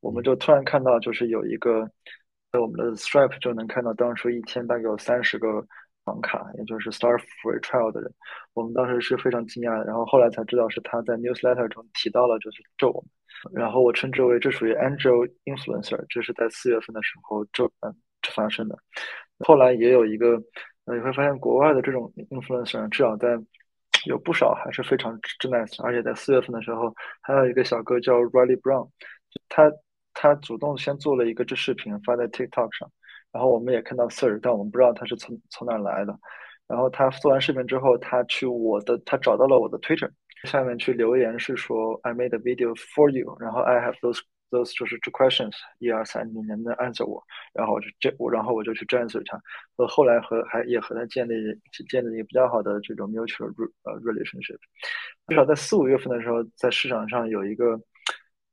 [0.00, 1.90] 我们就突然看到，就是有一个
[2.52, 5.66] 在我们的 Stripe 就能看到，当初一天大概有三十个
[6.04, 8.12] 房卡，也就是 Start Free Trial 的人。
[8.54, 13.10] 我们当时是非常惊讶的，然后后来才知道是他在 Newsletter 中提到了，就是这我们。
[13.52, 18.78] 然后我称之为这属于 Angel Influencer，这是在四月份的时候这嗯这发生的。
[19.40, 20.42] 后来也有一个，
[20.86, 23.38] 呃，你会发现国外的这种 influencer 至少在
[24.06, 28.88] 有不少还是非常 nice，而且在四月份的时候，还有一个小哥叫 Riley Brown，
[29.48, 29.70] 他
[30.18, 32.90] 他主动先做了一个这视频发在 TikTok 上，
[33.30, 36.18] 然后我们也看到 Sir，但我们不知道他是从从哪来的。
[36.66, 40.10] 然后他做完视频之后，他去我的他找到了我的 Twitter，
[40.44, 47.22] 下面去留言是说 I made a video for you，然后 I have those those 就是这 questions 一二三，你能不能 answer 我？
[47.52, 49.38] 然后我就这我然后我就去 answer 他，
[49.76, 51.34] 和后来和还也和他建立
[51.90, 53.52] 建立一个比较好的这种 mutual
[53.84, 54.56] 呃 relationship。
[55.28, 57.78] 至少在四五月份的时候，在市场上有一个。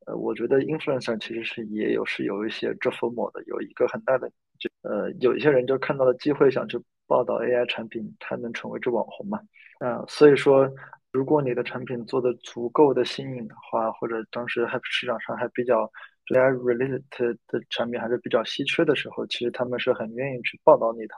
[0.05, 9.39] 呃，我觉得 influencer 其实是也有是有一些这 f o 的，有一个很大的，就呃，有一些人就看到了机会，想去报道 AI 产品，他能成为这网红嘛？
[9.79, 10.69] 啊，所以说，
[11.11, 15.89] 如果你的产品做的足够的新颖的话，或者当时还市场上还比较
[16.33, 21.15] AI related 的产品还是比较稀缺的时候，其实他们是很愿意去报道你的。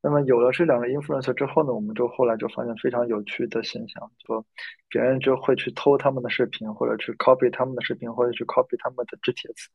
[0.00, 4.44] 那么有了这两个 influencer 之后呢，我们就后来就发现非常有趣的现象，说
[4.88, 9.68] 别人就会去偷他们的视频，或者去 copy 他们的视频，或者去 copy 他们的这帖子。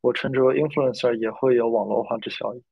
[0.00, 2.62] 我称之为 influencer 也会有网络化之效应，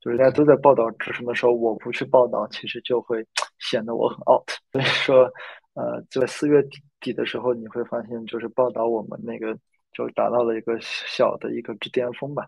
[0.00, 3.24] 就是大家都在报道这什么时候我不去报道，其实就会
[3.60, 4.50] 显得我很 out。
[4.72, 5.32] 所以说，
[5.74, 9.56] 呃，在四月底底的时候，你会发现就是报道我们那个。
[9.92, 12.46] 就达到了一个小的一个之巅峰吧，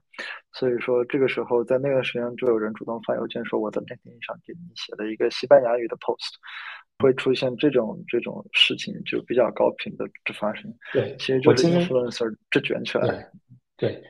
[0.52, 6.35] 所以说这个时候在那个时间就有人主动发邮件说我在 LinkedIn 上给你写了一个西班牙语的 post，
[6.98, 10.72] 会出现这种这种事情就比较高频的这发生。
[10.92, 13.28] 对，其实就是 influencer 这卷起来。
[13.76, 14.00] 对，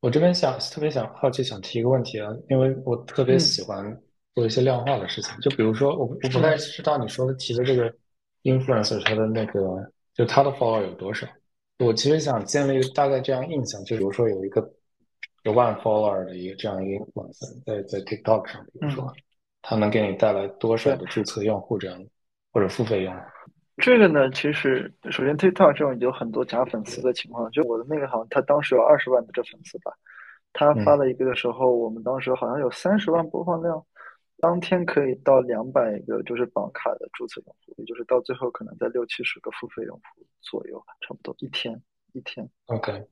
[0.00, 3.96] 我这边想特别想好奇想提一个问题啊，因为我特别喜欢
[4.34, 7.94] 做一些量化的事情，就比如说我我不太知道你说的提的这个
[8.42, 9.60] influencer 他的那个
[10.14, 11.28] 就他的 follower 有多少。
[11.78, 14.72] 我其实想建立大概这样印象，就比如说有一个
[15.42, 19.12] 有万 follower 的一个这样一个 influencer 在在 TikTok 上，比如说，
[19.62, 22.00] 他能给你带来多少的注册用户这样，
[22.52, 23.20] 或者付费用户？
[23.78, 29.90] 这个呢，其实首先 TikTok 这种有很多假粉丝的情况，就我的那个好像他当时有二十万的这粉丝吧，
[30.52, 33.82] 他发了一个的时候，我们当时好像有三十万播放量，
[34.42, 40.26] 当天可以到两百个就是绑卡的注册用户，也就是到最后可能在六七十个付费用户。
[40.40, 41.80] 左右，差不多一天
[42.12, 42.50] 一天。
[42.66, 43.06] OK，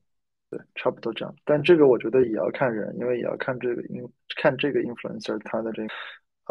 [0.49, 1.33] 对，差不多这样。
[1.45, 5.89] 但这个我觉得也要看人，因为也要看这个 in 看这个 influencer 他的这个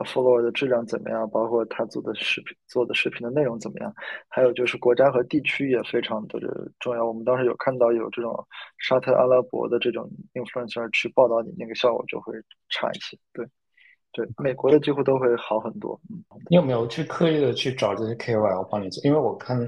[0.05, 3.95] follower 的质量怎么样，包括他做的视频做的视频的内容怎么样，
[4.29, 6.41] 还有就是国家和地区也非常的
[6.79, 7.07] 重要。
[7.07, 8.47] 我们当时有看到有这种
[8.79, 12.33] 沙特阿拉伯的这种 influencer 去报道你，那个效果就会
[12.71, 13.19] 差一些。
[13.35, 13.47] 对，
[14.13, 16.01] 对，美国的几乎都会好很多。
[16.11, 19.03] 嗯，你有没有去刻意的去找这些 KOL 帮你做？
[19.05, 19.59] 因为我看。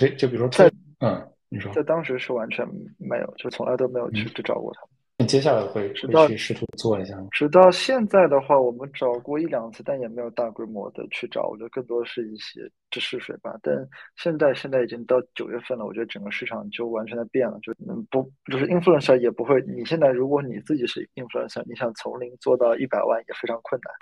[0.00, 2.66] 就就比如说在嗯，你说在当时是完全
[2.98, 4.80] 没有，就从来都没有去去找过他。
[5.22, 7.28] 你接下来会会去试图做一下吗？
[7.30, 11.44] 直到现在的话，我们找过一两次，但也没有大规模的去找。
[11.44, 13.56] 我觉得更多是一些试试水吧。
[13.62, 13.74] 但
[14.16, 17.72] 现在现在已经到九月份了，我觉得整个市场就完全的变了，就
[18.10, 19.62] 不就是 influencer 也不会。
[19.62, 23.94] 你现在如果你自己是 influencer，你想从零做到一百万也非常困难。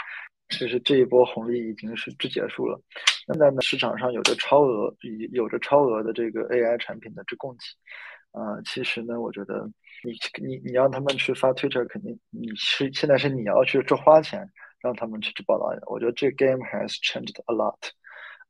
[0.48, 2.80] 其实这一波红利已经是之结束了，
[3.26, 4.92] 现在呢市场上有着超额，
[5.32, 7.58] 有着超额的这个 AI 产品的这供给，
[8.32, 9.70] 啊，其实呢，我觉得
[10.04, 10.12] 你
[10.46, 14.48] 你你让他们去发 Twitter，肯定你是现在是你要去这花钱
[14.80, 15.66] 让他们去去报道。
[15.86, 17.76] 我觉得这 game has changed a lot，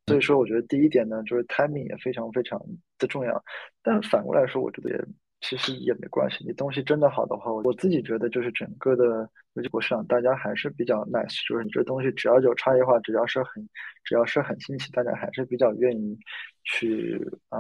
[0.07, 2.61] 所以说我觉得第一点呢，就是 timing 也非常非常
[2.99, 3.45] 的重要，
[3.83, 5.05] 但反过来说，我觉得也。
[5.43, 13.67] 其实也没关系，你东西真的好的话，我自己觉得就是整个的游戏股市场，大家还是比较 nice，就是你这东西只要有差异化，只要是很，
[14.05, 16.19] 只要是很新奇，大家还是比较愿意
[16.65, 17.59] 去啊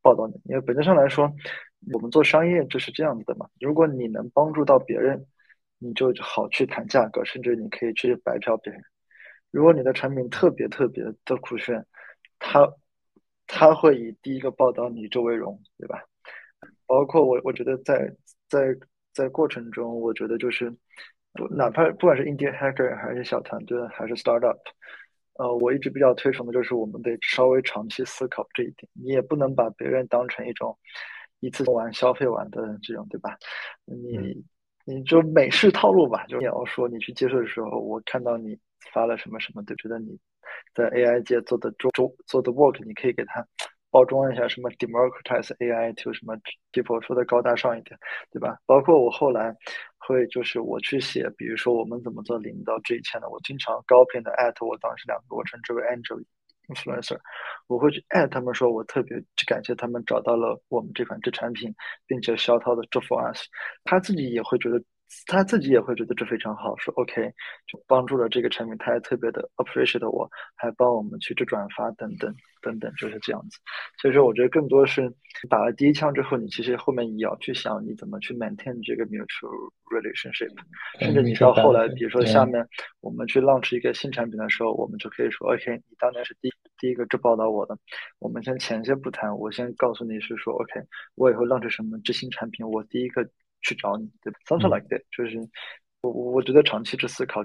[0.00, 0.40] 报道你。
[0.44, 1.28] 因为本质上来说，
[1.92, 3.48] 我们做商业就是这样子的嘛。
[3.60, 5.26] 如果你能帮助到别人，
[5.78, 8.82] 你就好去谈价格，甚至你可以去白嫖别人。
[9.50, 11.86] 如果你的产品特别特别的酷炫，
[12.38, 12.70] 他
[13.46, 16.02] 他会以第一个报道你周为荣，对吧？
[16.86, 18.12] 包括我，我觉得在
[18.48, 18.76] 在
[19.12, 20.74] 在过程中，我觉得就是，
[21.50, 24.58] 哪怕不管是 indie hacker 还是小团队还是 startup，
[25.34, 28.88] 呃，我一直比较推崇的就是我们得稍微长期思考这一点。
[28.92, 30.78] 你也不能把别人当成一种
[31.46, 33.36] 一次玩消费完的这种，对吧？
[33.84, 34.44] 你
[34.84, 38.58] 你就美式套路吧，就你要说你去接受的时候，我看到你
[38.92, 40.18] 发了什么什么，就觉得你
[40.74, 43.46] 在 AI 界做的周周做的 work，你可以给他。
[43.88, 46.36] 包装一下什么 democratize AI to 什么
[46.70, 47.98] people 说的高大上一点，
[48.30, 48.58] 对吧？
[48.66, 49.56] 包括我后来
[49.96, 56.22] 会就是我去写，比如说我们怎么做领导这一切的，我经常高频的 at 我当时两个我称之为 angel
[56.68, 57.18] influencer，
[57.66, 61.74] 我会去 at 他们说我特别去感谢他们找到了我们这款这产品，
[62.06, 63.44] 并且肖涛的祝福 us，
[63.84, 64.82] 他自己也会觉得
[65.26, 67.32] 他自己也会觉得这非常好，说 OK，
[67.66, 72.34] 就帮助了这个产品，他还特别的 appreciate 我，还帮我们去这转发等等。
[72.66, 73.58] 等等，就是这样子。
[74.00, 75.12] 所以说，我觉得更多是
[75.48, 80.52] 打了第一枪之后，你其实后面也要去想你怎么去 maintain 这个 mutual relationship，
[80.98, 82.66] 甚至你到后来，比如说下面
[83.00, 87.78] 我们去 launch 一个新产品的时候，我们就可以说 OK，你当年是第第一个这报道我的，
[88.18, 90.80] 我们先前先不谈，我先告诉你是说 OK，
[91.14, 93.26] 我以后 launch 什么这新产品，我第一个。
[93.62, 95.40] 去找你，对吧？Something like that，就是
[96.02, 97.42] 我我觉得长期去思考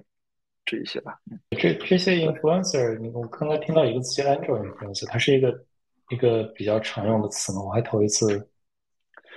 [0.65, 1.19] 这一些吧。
[1.51, 5.65] 这这些 influencer，你我刚才听到一个词叫 angel influencer，它是一个
[6.09, 7.61] 一个比较常用的词吗？
[7.63, 8.49] 我还头一次。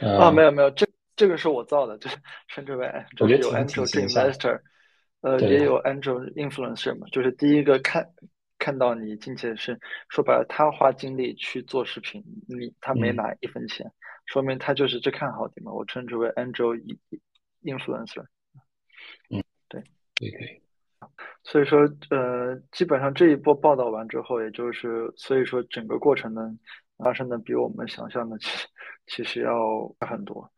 [0.01, 0.85] 啊，没有没有，这
[1.15, 2.17] 这个是我造的，就是
[2.49, 2.87] 称之为
[3.21, 4.61] 我觉得有 angel investor，
[5.21, 8.05] 呃，也有 angel influencer 嘛，就是第一个看
[8.59, 13.89] 看到你进去是说白了，他花精力去做视频，你他没拿一分钱。
[14.27, 16.77] 说明他就是只看好的嘛，我称之为 angel
[17.63, 18.25] influencer。
[19.31, 19.81] 嗯，对，
[20.19, 20.64] 可以可以。
[21.45, 21.81] 所以说，
[22.11, 26.41] 呃，基本上这一波报道完之后，也就是所以说整个过程呢，
[26.99, 28.67] 发生的比我们想象的其
[29.07, 29.55] 其实要
[30.01, 30.51] 很多。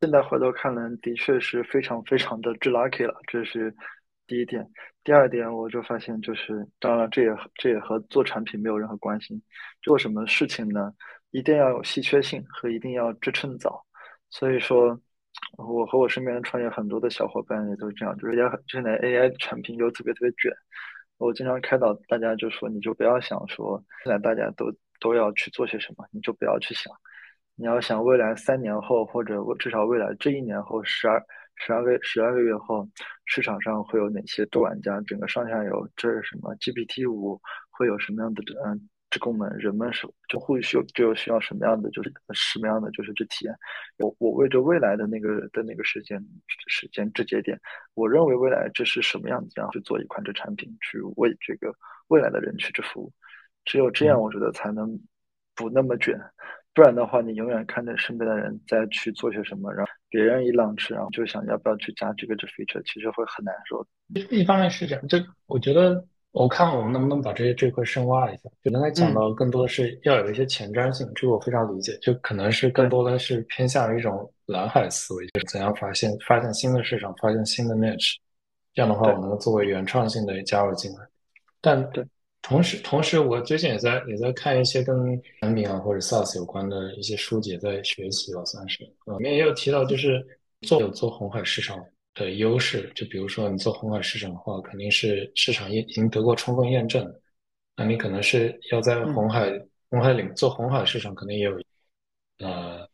[0.00, 3.74] 现在回头看来，的确是非常非常的 lucky 了，这是
[4.28, 4.64] 第一点。
[5.02, 9.42] 第二点，我就发现就是，当然这也这也和做产品没有任何关系。
[9.82, 10.92] 做什么事情呢？
[11.30, 13.84] 一定要有稀缺性和一定要支撑早，
[14.30, 14.98] 所以说，
[15.56, 20.52] 我和我身边的创业很多的小伙伴也都是这样，就是也现在 AI 产品又特别特别卷，
[21.18, 26.92] 我经常开导大家就说，你就不要想说现在大家都都要去做些什么，你就不要去想，
[27.56, 31.20] 你要想未来三年后或者至少未来这一年后十二
[31.56, 32.88] 十二个十二个月后，
[33.24, 38.88] 市场上会有哪些多玩家，整个上下游这是什么 GPT 五会有什么样的嗯。
[39.10, 43.54] 这功能，人们是就会需就需要什么样的，就是什么样的，就是这体验。
[43.96, 46.22] 我我为着未来的那个的那个时间
[46.66, 47.58] 时间这节点，
[47.94, 51.74] 我认为未来这是什么样子，然后去做一款这产品，去为这个
[52.08, 53.10] 未来的人去这服务。
[53.64, 55.00] 只有这样，我觉得才能
[55.54, 56.20] 不那么卷。
[56.74, 63.86] 不然的话，你永远看着身边的人在去做些什么，然后别人一浪吃，然后就想要不要去加这个这 feature，其实会很难受。
[64.30, 65.16] 一方面是这样，就
[65.46, 66.06] 我觉得。
[66.38, 68.42] 我看我们能不能把这些这块深挖一下。
[68.62, 71.98] 就刚才讲到，更多的是要有一些前瞻性，这个我非常理解。
[72.00, 78.14] 就可能是更多的是偏向于一种蓝海思维，就是怎样发现发现新的市场，发现新的 niche。
[78.72, 80.98] 这样的话，我能作为原创性的加入进来。
[81.60, 82.04] 但对，
[82.40, 88.84] 同时同时，我最近也在也在看一些跟产品啊或者 SaaS 有关的一些书籍，在学习吧，算是。
[88.84, 90.24] 里面也有提到，就是
[90.60, 91.76] 做有做红海市场。
[92.18, 97.06] 的优势，就比如说你做红海市场的话，肯定是市场验已经得过充分验证。
[97.76, 99.48] 那你可能是要在红海
[99.88, 101.52] 红海领做红海市场，可能也有
[102.40, 102.86] 呃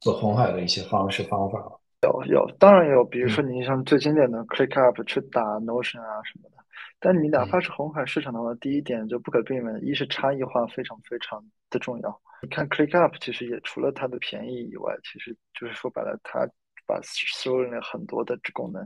[0.00, 1.58] 做红海的一些方式方法。
[2.02, 3.04] 有有，当然有。
[3.04, 6.56] 比如说你像最经典的 ClickUp 去打 Notion 啊什么的。
[6.98, 12.20] 但你哪怕是红海市场的话，第一点就不可避免，一是差异化非常非常的重要。
[12.42, 16.48] 你看 ClickUp 其实也除了它的便宜以外，其实就是说白了它。
[16.86, 18.82] 把收了很多的这功能，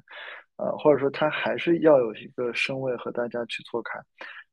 [0.57, 3.99] 呃，或者说它还是要有一个身位和大家去错开。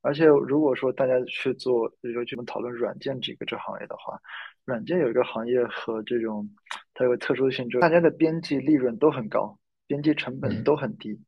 [0.02, 4.18] 而且如果说大家去做，比如说我们讨论软件这个这行业的话，
[4.64, 6.48] 软件有一个行业和这种
[6.92, 11.18] 它有个特殊性，就是大家的边际利润都很高，边际成本都很低。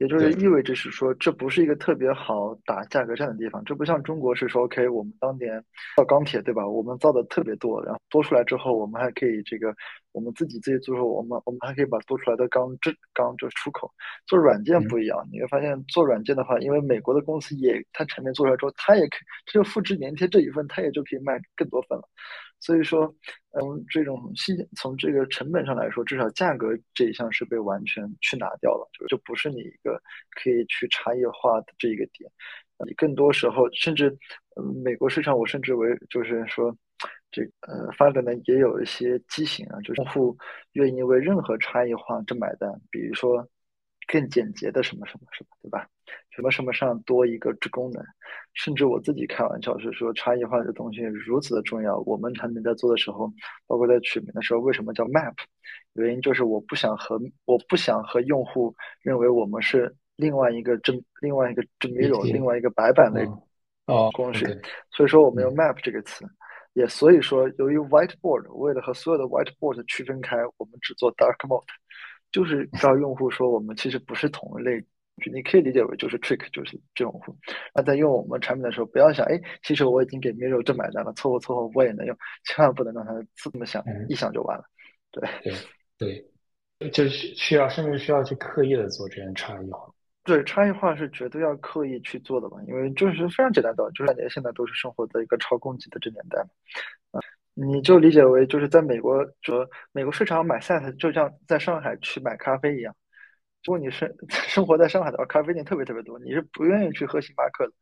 [0.00, 3.62] 也就是意味着是说，这不是一个特别好打价格战的地方。
[3.66, 5.62] 这不像中国是说，OK，我们当年
[5.94, 6.66] 造钢铁，对吧？
[6.66, 9.74] 我们造的特别多，然后多出来之后，我们还可以这个，
[10.12, 13.92] 我们自己自己做，我们我们还可以把多出来的钢这钢就出口。
[14.26, 22.08] 做软件不一样，你会发现做软件的话，因为美国的公司也，它产品做出来之后，它也可以，只有复制粘贴这一份，它也就可以卖更多份了。
[22.60, 23.06] 所以说，
[23.52, 32.30] 嗯，这种新从这个成本上来说，至少价格这一项是被完全去拿掉了，就就不是你一个可以去差异化的这一个点。
[32.86, 34.08] 你更多时候，甚至，
[34.56, 36.74] 嗯，美国市场，我甚至为就是说，
[37.32, 40.36] 这呃发展的也有一些畸形啊，就是用户
[40.72, 43.46] 愿意为任何差异化这买单，比如说。
[44.10, 45.86] 更简洁的什么什么什么，对吧？
[46.30, 48.02] 什么什么上多一个这功能，
[48.54, 51.98] 甚至我自己开玩笑是说，差异化的东西如此的重要。
[52.00, 53.32] 我们产品在做的时候，
[53.68, 55.34] 包括在取名的时候，为什么叫 Map？
[55.92, 63.24] 原因就是我不想和我不想和用户认为我们是另外一个真另外一个真 Mirror，另外一个白板的
[63.86, 64.46] 哦工具。
[64.90, 66.24] 所以说我们用 Map 这个词，
[66.72, 71.62] 也所以说由于 Whiteboard 为了和所有的 Whiteboard 区分开，我们只做 Dark Mode。
[72.32, 74.84] 就是让用户说我们其实不是同一类，
[75.32, 77.36] 你可以理解为就是 trick，就是这种户。
[77.74, 84.64] 那在用我们产品的时候，不要想，哎，其实我已经给 Miro 这买单了，凑合凑合我也能用，千万不能让他这么想，一想就完了。
[85.10, 85.28] 对
[85.98, 86.30] 对
[86.78, 89.92] 对，就是需要，甚至需要去刻意的做这样差异化。
[90.22, 97.20] 对，差异化是绝对要刻意去做的嘛，因为就是非常简单的，就是感觉现在都是生活在一个超供给的这年代嘛，啊，
[97.54, 102.94] 你就理解为就是在美国，就美国市场买 sat，就像在上海去买咖啡一样，
[103.64, 107.72] 如果你是 生活在上海的话，咖啡店特别特别多，你是不愿意去喝星巴克的，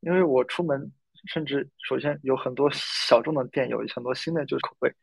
[0.00, 0.92] 因为我出门，
[1.26, 4.94] 甚至首先有很多小众的店，有很多新的就是口味，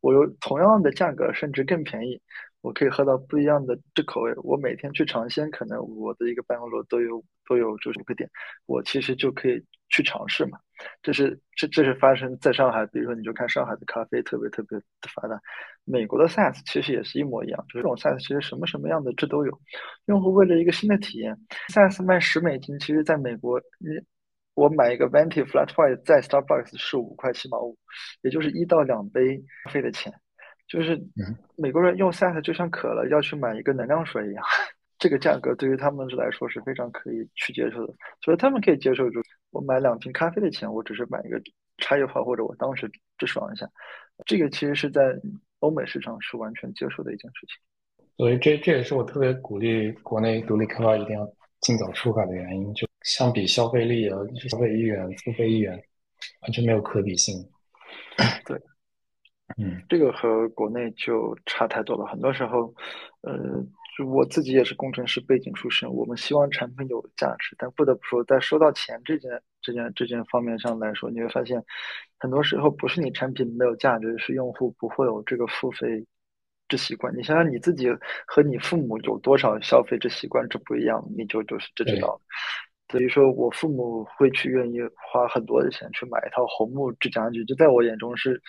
[0.00, 2.20] 我有同样的价格，甚至更便宜。
[2.60, 4.34] 我可以喝到不一样的这口味。
[4.42, 8.28] 我每天去尝鲜，可能我的一个办公楼都有都有就是五个店，
[8.66, 10.58] 我其实就可以去尝试嘛。
[11.02, 14.84] 这是这这是发生在上海，比如说你就看上海的咖啡特别特别的
[15.14, 15.40] 发达。
[15.84, 19.60] 美国的 SaaS 其实也是一模一样，就是这种 SaaS 其实什么什么样的这都有。
[20.06, 21.36] 用户为了一个新的体验
[21.72, 23.88] ，SaaS 卖十美金，其实在美国，你
[24.54, 27.76] 我买一个 Venti Flat White 在 Starbucks 是五块七毛五，
[28.22, 30.12] 也就是一到两杯咖啡的钱。
[30.68, 31.00] 就是
[31.56, 34.44] 美国人用 SaaS 就像渴了要去买一个能量水一样，
[34.98, 41.40] 这个价格对于他们来说是非常可以去接受的，所以他们可以接受，就我买两瓶咖啡的钱，我只是买一个
[41.78, 43.68] 茶叶泡或者我当时就爽一下，
[44.26, 45.16] 这个其实是在
[45.60, 48.06] 欧美市场是完全接受的一件事情。
[48.16, 51.28] 所以这这也是我特别鼓励国内独立开发一定要
[51.60, 54.18] 尽早出海的原因，就相比消费力啊、
[54.48, 55.72] 消费意愿、付费意愿，
[56.42, 57.34] 完全没有可比性。
[58.44, 58.60] 对。
[59.56, 62.04] 嗯，这个和国内就差太多了。
[62.06, 62.72] 很多时候，
[63.22, 63.34] 呃，
[63.98, 69.28] 就我自己也是工程师背景出身，我们希望产品有价值，但不得不说，在收到钱这件、
[69.60, 71.60] 这件、这件方面上来说，你会发现，
[72.16, 76.06] 很多时候不是你产品没有价值，是用户不会有这个付费
[76.68, 77.12] 之习惯。
[77.16, 77.88] 你想想你自己
[78.24, 82.20] 和你父母有多少消费之习惯，这不一样，你就就是这知道了。
[82.92, 84.78] 所以说我父母会去愿意
[85.10, 88.40] 花很多的钱去买一套红木制家具，就在我眼中是。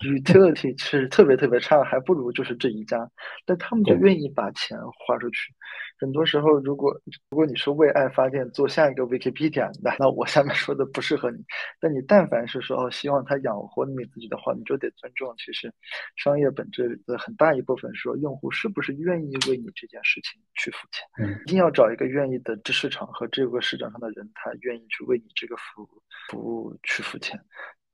[0.00, 3.10] Utility 是特别特别差，还不如就是这一家，
[3.44, 5.52] 但他们就愿意把钱花出去。
[6.00, 6.92] 很多时候，如果
[7.30, 11.38] 如果你是为爱发电，做下一个 Wikipedia，那那我下面说的不适合你。
[11.80, 15.34] 但你但凡是说哦，希望他养活你自己的话，你就得尊重。
[15.38, 15.72] 其实，
[16.16, 21.04] 商业本质的很大一部分说，用户是不是愿意为你这件事情去付钱？
[21.18, 25.88] 嗯，一定要找一个愿意的这市场和这个市场上的人，他愿意去为你这个服务
[26.30, 27.36] 服务去付钱。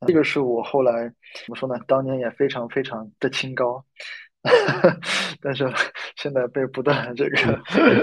[0.07, 1.74] 这个是我后来怎么说呢？
[1.86, 3.84] 当年也非常非常的清高，
[5.40, 5.68] 但是
[6.16, 7.36] 现在被不断这个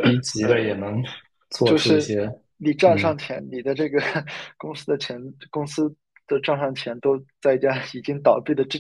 [0.04, 1.04] 逼急了也能
[1.50, 2.32] 做出一些。
[2.58, 4.00] 你账上钱，你的这个
[4.58, 5.94] 公司的钱，公司
[6.28, 8.78] 的账上钱都在一家已经倒闭的这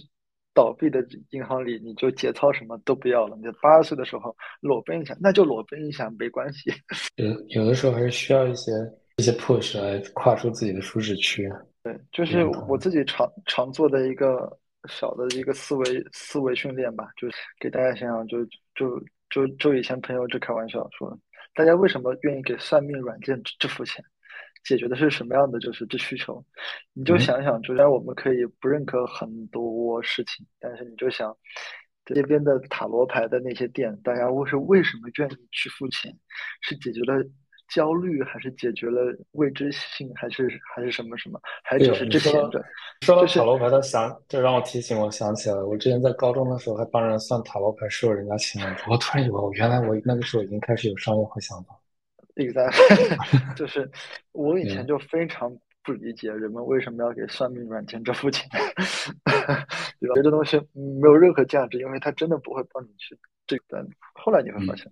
[0.54, 3.36] 倒闭的银行里，你就节操什么都不要了。
[3.38, 6.72] 你八十岁的时候裸奔一下，那就裸奔一下没关系。
[7.18, 8.72] 有有的时候还是需要一些
[9.18, 11.52] 一些 push 来跨出自己的舒适区。
[11.84, 21.18] 对，就是我自己常常做的一个小的一个思维思维训练吧，就是给大家想想，就就就就以前朋友就开玩笑说，
[21.56, 24.04] 大家为什么愿意给算命软件支付钱，
[24.64, 26.46] 解决的是什么样的就是这需求？
[26.94, 31.36] 你就想想，虽然我们可以不认可很多事情，但是你就想
[32.06, 36.16] 这边的塔罗牌的那些店，大家为是为什么愿意去付钱？
[36.62, 37.24] 是解决了。
[37.74, 41.40] 焦虑还是解决了未知性，还是还是什么什么？
[41.64, 42.64] 还只是这些的。
[43.02, 48.62] 说到塔罗牌，他想这让我提醒，我想起来了，我之前在高中的时候还帮人算塔罗牌，收人家钱。
[48.90, 51.80] 我突然以为，我，原来我那个时候已经开始有商业化想法。
[52.36, 53.90] Exactly， 就是
[54.34, 55.50] 我以前就非常
[55.84, 58.50] 不理解人们为什么要给算命软件这付钱，
[60.00, 60.16] 对吧？
[60.16, 63.18] 这东西没有任何价值，因为它真的不会帮你去
[63.48, 63.86] 这个。
[64.14, 64.92] 后来你会发现。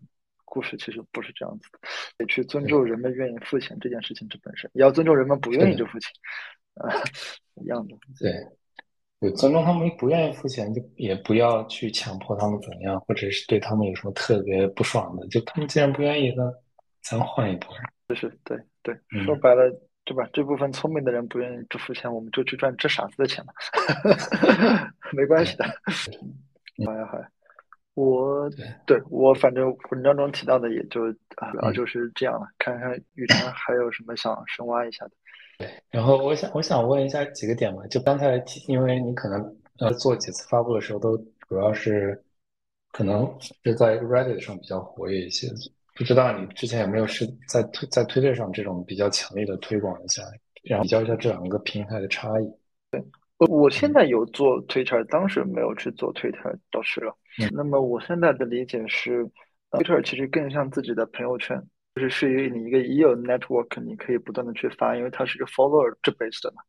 [0.49, 1.79] 故事其实不是这样子的，
[2.17, 6.11] 得去尊重人们愿意付钱这件事情这本身，也要尊重人们不愿意就付钱，
[6.73, 6.89] 啊，
[7.61, 7.95] 一样的。
[8.19, 8.33] 对，
[9.19, 16.43] 对，尊重他们不愿意付钱，就也不要去强迫他们怎样，或者是对他们有什么特别不爽的，就他们既然不愿意，那
[17.01, 17.69] 咱换一波。
[18.07, 19.69] 就是对对，说白了，
[20.03, 20.27] 对吧？
[20.33, 23.53] 这部分聪明的人不愿意支付钱，我们就去赚这傻子的钱嘛，
[25.13, 25.65] 没关系的。
[26.85, 27.29] 好呀，好呀。
[27.99, 28.49] 我
[28.85, 32.47] 对我反正文章中提到的也就啊，主要就是这样了。
[32.57, 35.11] 看看雨辰 还有什么想深挖一下的。
[35.57, 42.23] 对，然后我想我想问一下几个点嘛，就刚才提，因为你可能呃做几次发布的时候都主要是
[42.93, 45.47] 可能是在 Reddit 上比较活跃一些，
[45.95, 50.23] 不知道你之前有没有是在推在推特上这种比较强力的推广一下，
[50.63, 52.45] 然后比较一下这两个平台的差异。
[52.91, 53.03] 对。
[53.47, 57.15] 我现在有做 Twitter，当时没有去做 Twitter，倒是了。
[57.53, 59.25] 那么我现在的理解是
[59.71, 61.61] ，Twitter 其实更像自己的朋友圈，
[61.95, 66.61] 就是是于你一个已有 network，你可以不断的去发，因为它是一个 follower 这 base 的嘛。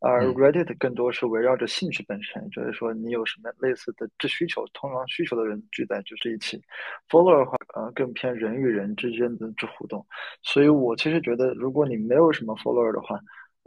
[0.00, 6.60] 而 Reddit 更多是围绕着兴趣本身，就是说你有什么类似的这需求，同样需求的人聚在就是一起。
[7.08, 10.04] Follower 的话，呃，更偏人与人之间的这互动。
[10.42, 13.18] 所以我其实觉得，如果你没有什么 Follower 的话，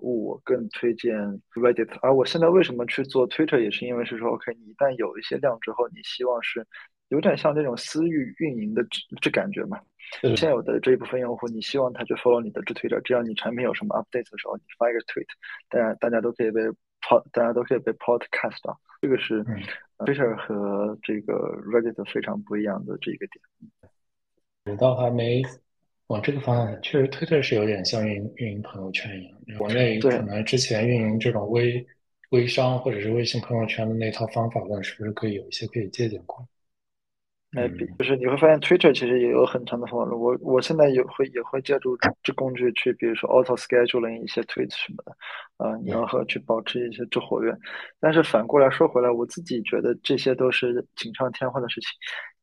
[0.02, 1.16] 我更推荐
[1.54, 1.90] Reddit。
[2.02, 6.66] 而我现在为什么去做 Twitter，也是因为是说，OK，你一旦有一些量之后，你希望是
[7.10, 9.80] 有点像这种私域运营的这这感觉嘛。
[10.36, 15.28] 现有的这一部分用户，你希望他去 follow 你的这 Twitter，只要你产品有什么 update 的时候，你发一个 tweet，
[15.70, 16.62] 大家大家都可以被
[17.02, 18.80] pod，大家都可以被 podcast 到。
[19.02, 19.46] 这个是
[20.00, 21.34] Twitter 和这个
[21.64, 23.40] Reddit 非常不一样的这一个点。
[24.66, 25.42] 我倒还没
[26.10, 29.58] 往这个方向想，确实 Twitter 是有点像运营运营朋友圈一样。
[29.58, 31.86] 国内可能之前运营这种微
[32.32, 36.48] 微商或者是微信朋友圈的那套方法论，是不是可以有一些可以借鉴过？
[37.58, 40.20] 哎比，就是你会发现 Twitter 其实也有很长的方法论。
[40.20, 45.16] 我我现在也会也会借助这工具去，比如说 auto scheduling 一些 tweets 什么的，
[45.58, 47.52] 啊，然后去保持一些之活跃。
[48.00, 51.90] 但是反过来说回来，我自己觉得这些都是锦上添花的事情，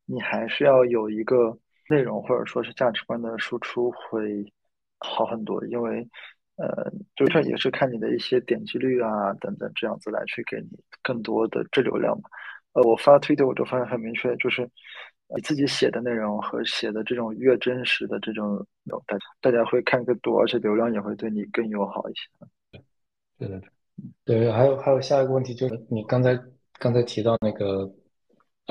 [0.07, 1.57] 你还是要有一个
[1.89, 4.53] 内容或者说是价值观的输出会
[4.99, 5.65] 好很多。
[5.67, 6.09] 因为
[6.57, 10.69] 呃，Twitter 也是看你的一些点击率啊等等这样子来去给你
[11.03, 12.29] 更多的正流量嘛。
[12.73, 14.69] 呃，我发推特我就发现很明确，就是
[15.35, 18.67] 你自己写的内容和写的这种越真实的这种，
[19.07, 22.29] 大家大家会看更多，而且流量也会对你更友好一些。
[23.39, 23.61] 对对
[24.25, 26.39] 对，对，还有还有下一个问题就是你刚才
[26.79, 27.91] 刚才提到那个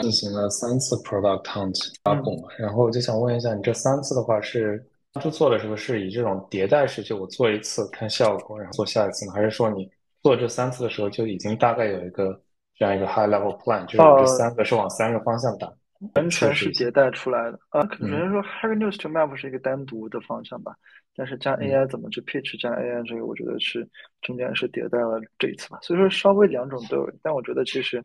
[0.02, 9.90] 进行了三次 product hunt 发布嘛，然后我就想问一下，你这三次的话是当初做的时候是以这种迭代式，就我做一次看效果，然后做下一次呢，还是说你
[10.24, 12.42] 做这三次的时候就已经大概有一个？
[12.78, 15.74] 这样一个 high level plan，就是这三个是往三个方向打，
[16.14, 17.82] 完全是迭代出来的啊。
[17.86, 20.76] 可能说 Hacker News to Map 是一个单独的方向吧，
[21.16, 23.88] 但是加 AI 怎么去 pitch，加 AI 这个，我觉得是
[24.24, 25.80] 中间是迭代了这一次吧。
[25.84, 28.04] 所以说稍微两种都有，但我觉得其实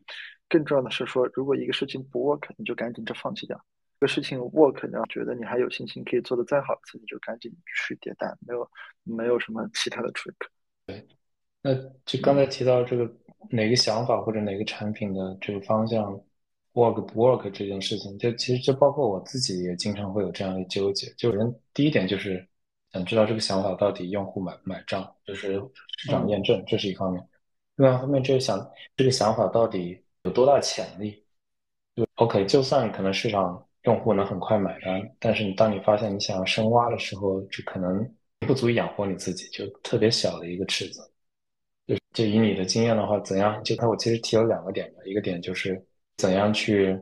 [0.51, 3.57] 更重要的是说，如果一个事情不 work，你就赶紧就放弃掉；
[3.99, 7.51] 这个事情 work，然后觉得你还有信心可以做得再好一次，你就赶紧
[7.87, 8.69] 去迭代，没有
[9.03, 10.35] 没有什么其他的 trick。
[10.85, 11.07] 对，
[11.63, 11.73] 那
[12.05, 13.11] 就刚才提到这个。
[13.49, 16.13] 哪个想法或者哪个产品的这个方向
[16.73, 21.11] work 不 work 这件事情，就其实就包括我自己也经常会有这样的纠结。
[21.17, 22.47] 就人第一点就是
[22.93, 25.53] 想知道这个想法到底用户买买账，就是
[25.97, 27.27] 市场验证，这是一方面。
[27.77, 28.63] 另外一方面就是想
[28.95, 31.23] 这个想法到底有多大潜力。
[31.95, 38.09] 就 OK，就算可能市场用户能很快买单，但是你当你发现你想要深挖的时候，这可能
[38.39, 41.11] 不足以养活你自己，就特别小的一个池子。
[42.13, 43.61] 就以你的经验的话，怎样？
[43.63, 45.81] 就他我其实提了两个点吧，一个点就是
[46.17, 46.97] 怎样去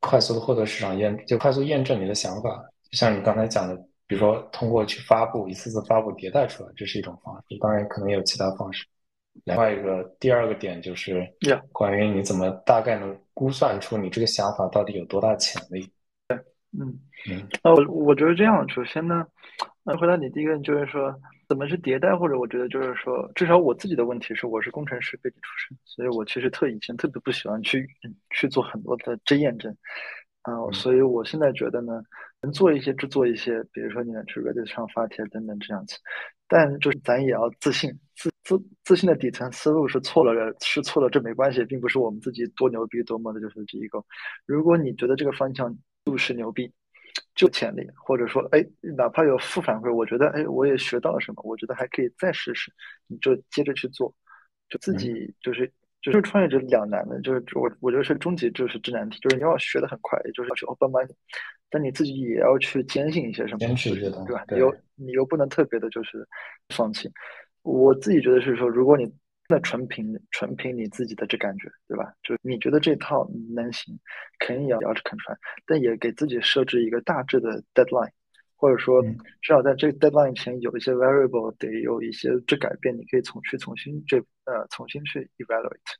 [0.00, 2.64] 快速的获得市场验，就快速验证你的想法。
[2.90, 3.76] 就像你刚才讲的，
[4.06, 7.58] 比如说通过去发布，一次次发布迭代出来，这是一种方式。
[7.60, 8.86] 当然可能也有其他方式。
[9.44, 11.26] 另外一个第二个点就是
[11.72, 15.90] 关于你怎么大概能估算出你这个想法到底有多大潜力。
[16.28, 16.36] 对，
[16.78, 16.98] 嗯
[17.30, 19.26] 嗯，那我我觉得这样，首先呢，
[19.84, 21.14] 那回答你第一个就是说。
[21.48, 22.16] 怎么去迭代？
[22.16, 27.88] 或者我觉得就是说，至少我自己的问题是，我是工程师背景出身，所以我其实特以前特别不喜欢去
[28.30, 29.72] 去做很多的真验证
[30.42, 30.52] 啊。
[30.72, 32.02] 所以我现在觉得呢，
[32.42, 35.96] 能做一些就做一些，比如说你能去 Reddit 上发帖等等这样子。
[36.48, 44.04] 但就是咱也要自信，自自自信的底层思路是错了的，是错了，这没关系，并不是我们自己多牛逼多么的就是这一个。
[44.46, 46.72] 如果你觉得这个方向就是牛逼。
[47.34, 48.62] 就潜力，或者说，哎，
[48.96, 52.70] 哪怕有负反馈，我觉得，哎，我也学到了什么，我觉得还可以再试试，
[53.06, 54.14] 你就接着去做，
[54.68, 55.70] 就自己就是
[56.12, 61.10] 就是创业者两难的，就是我我觉得是终极就是智难题，就是你要学的很快，也就是要去 open mind，
[61.70, 64.44] 但你自己也要去坚信一些什么，坚持一些对吧？
[64.50, 66.26] 你又你又不能特别的就是
[66.68, 67.10] 放弃。
[67.62, 69.12] 我自己觉得是说，如果你
[69.48, 72.12] 那纯凭纯凭你自己的这感觉，对吧？
[72.22, 73.98] 就是你觉得这套能行，
[74.38, 78.10] 肯定也要去啃出来，但也给自己设置一个大致的 deadline，
[78.56, 85.94] 或者说至少在这个 deadline 前有一些 variable 得有一些这改变，你可以从去重新这呃重新去 evaluate。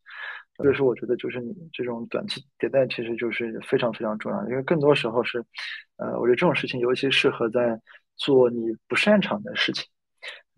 [0.56, 5.44] 所以说我觉得就是你这种短期迭代其实就是非常非常重要，因为更多时候是
[5.98, 7.78] 呃，我觉得这种事情尤其适合在
[8.16, 9.84] 做你不擅长的事情。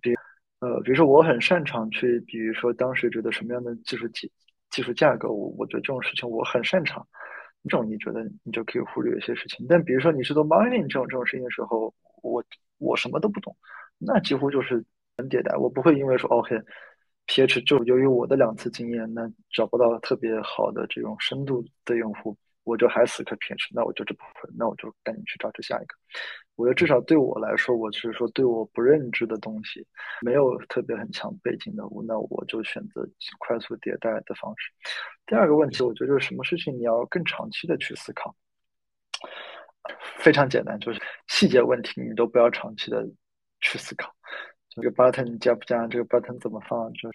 [0.01, 0.14] 比
[0.61, 4.30] 呃，比如说我很擅长去，比如说当时觉得什么样的技术技
[4.70, 7.05] 技术架构，我我觉得这种事情我很擅长，
[7.64, 9.66] 这种你觉得你就可以忽略一些事情。
[9.68, 12.45] 但比如说你是做 mining 这种这种事情的时候，我
[12.78, 13.57] 我什么都不懂，
[13.99, 14.84] 那几乎就是
[15.16, 15.57] 很迭代。
[15.57, 16.30] 我不会因为说
[17.29, 25.95] P H 就由于我的两次经验，那找不到特别好的这种深度的用户，我就还死磕 PH，那我就这部分，那我就赶紧去找这下一个。
[26.57, 29.87] 我觉得至少对我来说，我是说对我不认知的东西，
[30.22, 33.07] 没有特别很强背景的，那我就选择
[33.39, 34.72] 快速迭代的方式。
[35.26, 38.35] 第二个问题，我觉得就是什么事情你要更长期的去思考。
[40.16, 43.07] 非常简单，就是细节问题你都不要长期的
[43.61, 44.14] 去思考。
[44.81, 47.11] 这个 button 加不加，这个 button 怎么放，就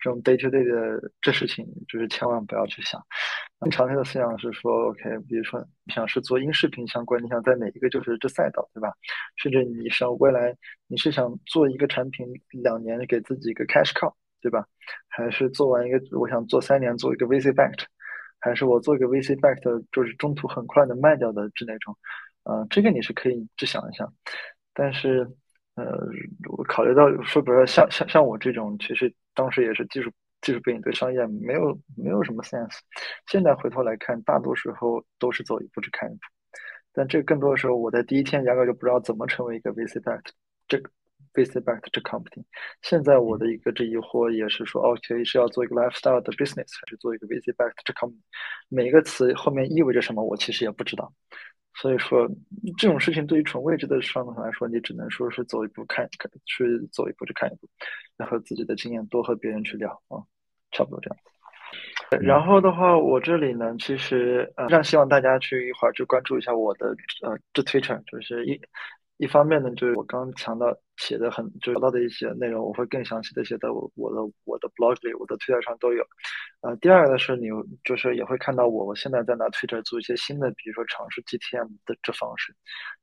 [0.00, 3.00] 这种 day to day 的这事情，就是千万不要去想。
[3.58, 8.92] 更长期的思想是说，OK，比如说你想是做音视频相关，你想在哪一个就是这赛道，对吧？
[9.36, 10.54] 甚至你想未来
[10.86, 12.26] 你是想做一个产品
[12.62, 14.64] 两年给自己一个 cash cow，对吧？
[15.08, 17.84] 还是做完一个我想做三年做一个 VC backed，
[18.38, 21.96] 还是我做一个 VC backed 就是中途很快的卖掉的这那种，
[22.44, 24.12] 呃，这个你是可以去想一想，
[24.72, 25.28] 但是。
[25.78, 25.84] 呃，
[26.48, 30.10] 我考虑到说，比如说像像像我这种，其实当时也是技术
[30.40, 32.78] 技术背景，对商业没有没有什么 sense。
[33.28, 36.20] 现在回头来看，大多时候都是走一步去看一步。
[36.92, 40.30] 但这更多的时候，我在第一天压根就不知道怎么成为一个 VC backed
[40.66, 40.90] 这个
[41.34, 42.42] VC backed 这 company。
[42.82, 48.18] 现在我的一个这疑惑也是说，OK 是要做一个 lifestyle 的 business，还是做一个 VC backed 这 company？
[48.68, 51.12] 每一个词后面意味着什么，我其实也不知道。
[51.80, 52.28] 所以说，
[52.76, 57.68] 这种事情对于纯位置的上头来说，你只能说是走一步看，看去走一步去看一步，
[58.16, 60.18] 然后自己的经验多和别人去聊啊，
[60.72, 62.22] 差不多这样。
[62.22, 66.88] 然后的话，我这里呢，其实呃，非常希望大家去一会儿去关注一下我的
[67.22, 68.60] 呃这 Twitter，就是一。
[69.20, 70.68] 一方面呢，就是我刚刚强调
[70.98, 76.04] 写的很就聊到的一些内容，我会更详细的写在我我的我的 blog 里，我的推特上都有。
[76.60, 77.46] 呃，第二个呢是你
[77.84, 82.52] 就是也会看到我我现在在拿 Twitter 做一些新的，比如说尝试 GTM 的这方式，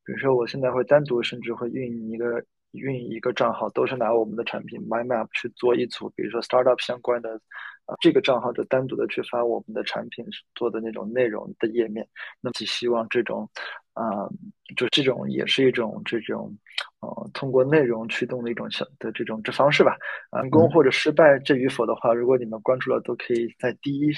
[0.06, 7.40] 比如说我现在会单独甚至会运营一个运营一个账号，都是拿我们的产品 MyMap 去做一组，比如说 startup 相关的。
[7.86, 10.26] 啊，这个账号就单独的去发我们的产品
[10.56, 12.04] 做的那种内容的页面，
[12.42, 13.48] 那么希望这种，
[13.96, 14.30] 啊，
[14.78, 16.56] 就这种也是一种这种，
[17.00, 19.98] 呃，通过内容驱动的一种小的这种这方式吧。
[20.32, 24.12] 成功或者失败这与否的话，如果你们关注了，都可以在第一，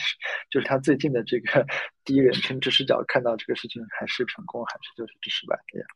[0.52, 1.66] 就是他最近的这个
[2.04, 5.88] 第一人称知视角看到这个事情还是成功还是就是这失败这样。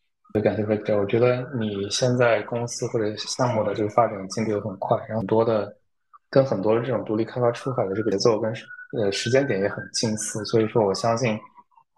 [0.43, 5.75] 感谢 Victor，我觉得你现在公司或者项目的这个发展进度很快，然后很多的。
[6.34, 8.49] 跟很多的这种独立开发出海的这个节奏跟
[8.97, 11.38] 呃时间点也很近似，所以说我相信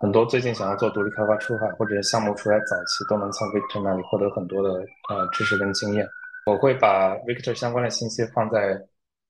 [0.04, 6.06] 很多最近想要做独立开发出海或者项目出来早期都能从 Victor 那里获得很多的呃知识跟经验。
[6.45, 8.78] 我会把 Victor 相关的信息放在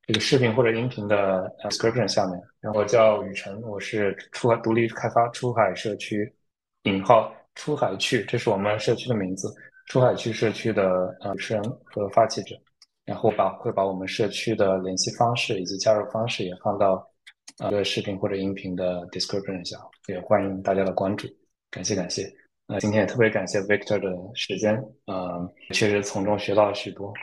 [0.08, 2.42] 这个视频或者音频的 description 下面。
[2.60, 6.34] 然后我叫雨辰，我是出海独立开发出海社区
[6.86, 9.54] 引号出海区，这是我们社区的名字，
[9.86, 12.56] 出海区社区的呃主持人和发起者。
[13.06, 17.08] 然后把会把我们社区的联系方式以及加入方式也放到
[17.60, 19.78] 呃个视频或者音频的 description 下，
[20.08, 21.28] 也欢迎大家的关注，
[21.70, 22.24] 感谢感谢。
[22.66, 24.74] 那今天也特别感谢 Victor 的时间，
[25.06, 27.14] 呃，确实从中学到了许多。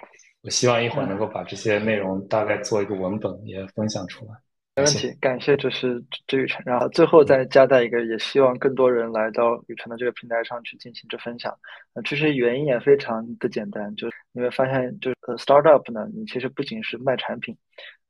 [0.43, 4.33] 我希望一会儿能够把这些内容大概做一个文本也分享出来。
[4.77, 11.53] 没问题，感谢，这是这雨辰，然后最后再加带一个，也希望更多人来到雨辰的这个平台上去进行这分享。
[11.95, 17.55] 呃，其实原因也非常的简单，就是你会发现，就是呃，startup 呢，你其实不仅是卖产品，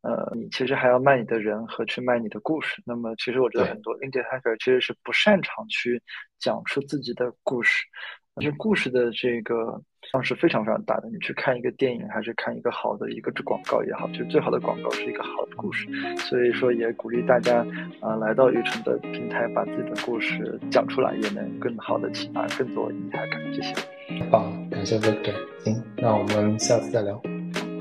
[0.03, 2.83] 呃，你其实还要卖你的人和去卖你的故事。
[2.87, 6.01] 那么，其实我觉得很多 indie hacker 其实是不擅长去
[6.39, 7.85] 讲出自己的故事。
[8.41, 9.79] 这故事的这个
[10.13, 11.11] 量是非常非常大的。
[11.11, 15.87] 你去看一个电影，还是看一个好的一个广告也好，就最好的广告是一个好的故事。
[16.17, 17.59] 所以说，也鼓励大家
[18.01, 23.75] 啊，来到雨辰的平台，把自己的故事讲出来，也能更好的启发更多你还看谢谢。
[24.31, 25.35] 好，感谢 Victor。
[25.65, 27.21] 行，那我们下次再聊。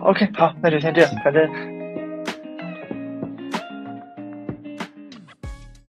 [0.02, 1.12] OK，好，那就先这样。
[1.24, 1.48] 反正